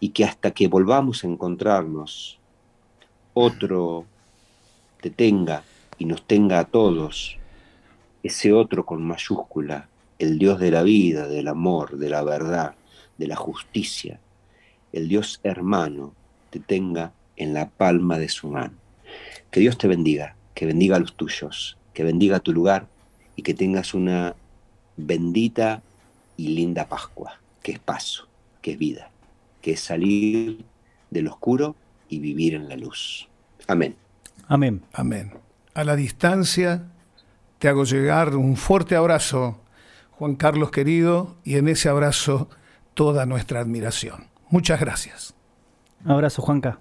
y 0.00 0.10
que 0.10 0.26
hasta 0.26 0.50
que 0.50 0.68
volvamos 0.68 1.24
a 1.24 1.28
encontrarnos, 1.28 2.38
otro 3.32 4.04
te 5.00 5.08
tenga 5.08 5.64
y 5.96 6.04
nos 6.04 6.26
tenga 6.26 6.58
a 6.58 6.66
todos, 6.66 7.38
ese 8.22 8.52
otro 8.52 8.84
con 8.84 9.02
mayúscula, 9.02 9.88
el 10.18 10.38
Dios 10.38 10.60
de 10.60 10.72
la 10.72 10.82
vida, 10.82 11.26
del 11.26 11.48
amor, 11.48 11.96
de 11.96 12.10
la 12.10 12.22
verdad, 12.22 12.74
de 13.16 13.28
la 13.28 13.36
justicia, 13.36 14.20
el 14.92 15.08
Dios 15.08 15.40
hermano, 15.42 16.12
te 16.50 16.60
tenga 16.60 17.14
en 17.36 17.54
la 17.54 17.70
palma 17.70 18.18
de 18.18 18.28
su 18.28 18.48
mano. 18.48 18.74
Que 19.50 19.60
Dios 19.60 19.78
te 19.78 19.88
bendiga, 19.88 20.36
que 20.54 20.66
bendiga 20.66 20.96
a 20.96 21.00
los 21.00 21.14
tuyos, 21.14 21.76
que 21.94 22.04
bendiga 22.04 22.40
tu 22.40 22.52
lugar 22.52 22.86
y 23.36 23.42
que 23.42 23.54
tengas 23.54 23.94
una 23.94 24.34
bendita 24.96 25.82
y 26.36 26.48
linda 26.48 26.86
Pascua, 26.86 27.40
que 27.62 27.72
es 27.72 27.78
paso, 27.78 28.28
que 28.60 28.72
es 28.72 28.78
vida, 28.78 29.10
que 29.60 29.72
es 29.72 29.80
salir 29.80 30.64
del 31.10 31.28
oscuro 31.28 31.76
y 32.08 32.18
vivir 32.18 32.54
en 32.54 32.68
la 32.68 32.76
luz. 32.76 33.28
Amén. 33.66 33.96
Amén. 34.48 34.82
Amén 34.92 35.42
a 35.74 35.84
la 35.84 35.96
distancia, 35.96 36.84
te 37.58 37.68
hago 37.68 37.84
llegar 37.84 38.36
un 38.36 38.56
fuerte 38.56 38.96
abrazo, 38.96 39.58
Juan 40.12 40.36
Carlos 40.36 40.70
querido, 40.70 41.36
y 41.44 41.56
en 41.56 41.68
ese 41.68 41.88
abrazo 41.88 42.48
toda 42.94 43.26
nuestra 43.26 43.60
admiración. 43.60 44.26
Muchas 44.50 44.80
gracias. 44.80 45.34
Un 46.04 46.12
abrazo, 46.12 46.42
Juanca. 46.42 46.78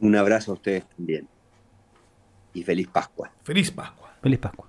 Un 0.00 0.16
abrazo 0.16 0.52
a 0.52 0.54
ustedes 0.54 0.84
también. 0.96 1.28
Y 2.56 2.62
feliz 2.62 2.88
Pascua. 2.88 3.30
Feliz 3.42 3.70
Pascua. 3.70 4.16
Feliz 4.22 4.38
Pascua. 4.38 4.66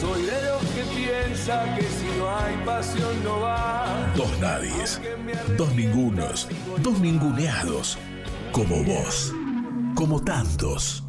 Soy 0.00 0.22
de 0.22 0.42
los 0.44 0.62
que 0.70 0.84
piensa 0.94 1.74
que 1.74 1.82
si 1.82 2.06
no 2.16 2.30
hay 2.30 2.56
pasión 2.64 3.24
no 3.24 3.40
va. 3.40 4.12
Dos 4.16 4.38
nadies, 4.38 5.00
dos 5.58 5.74
ningunos, 5.74 6.48
dos 6.84 7.00
ninguneados, 7.00 7.98
como 8.52 8.84
vos, 8.84 9.34
como 9.96 10.22
tantos. 10.22 11.02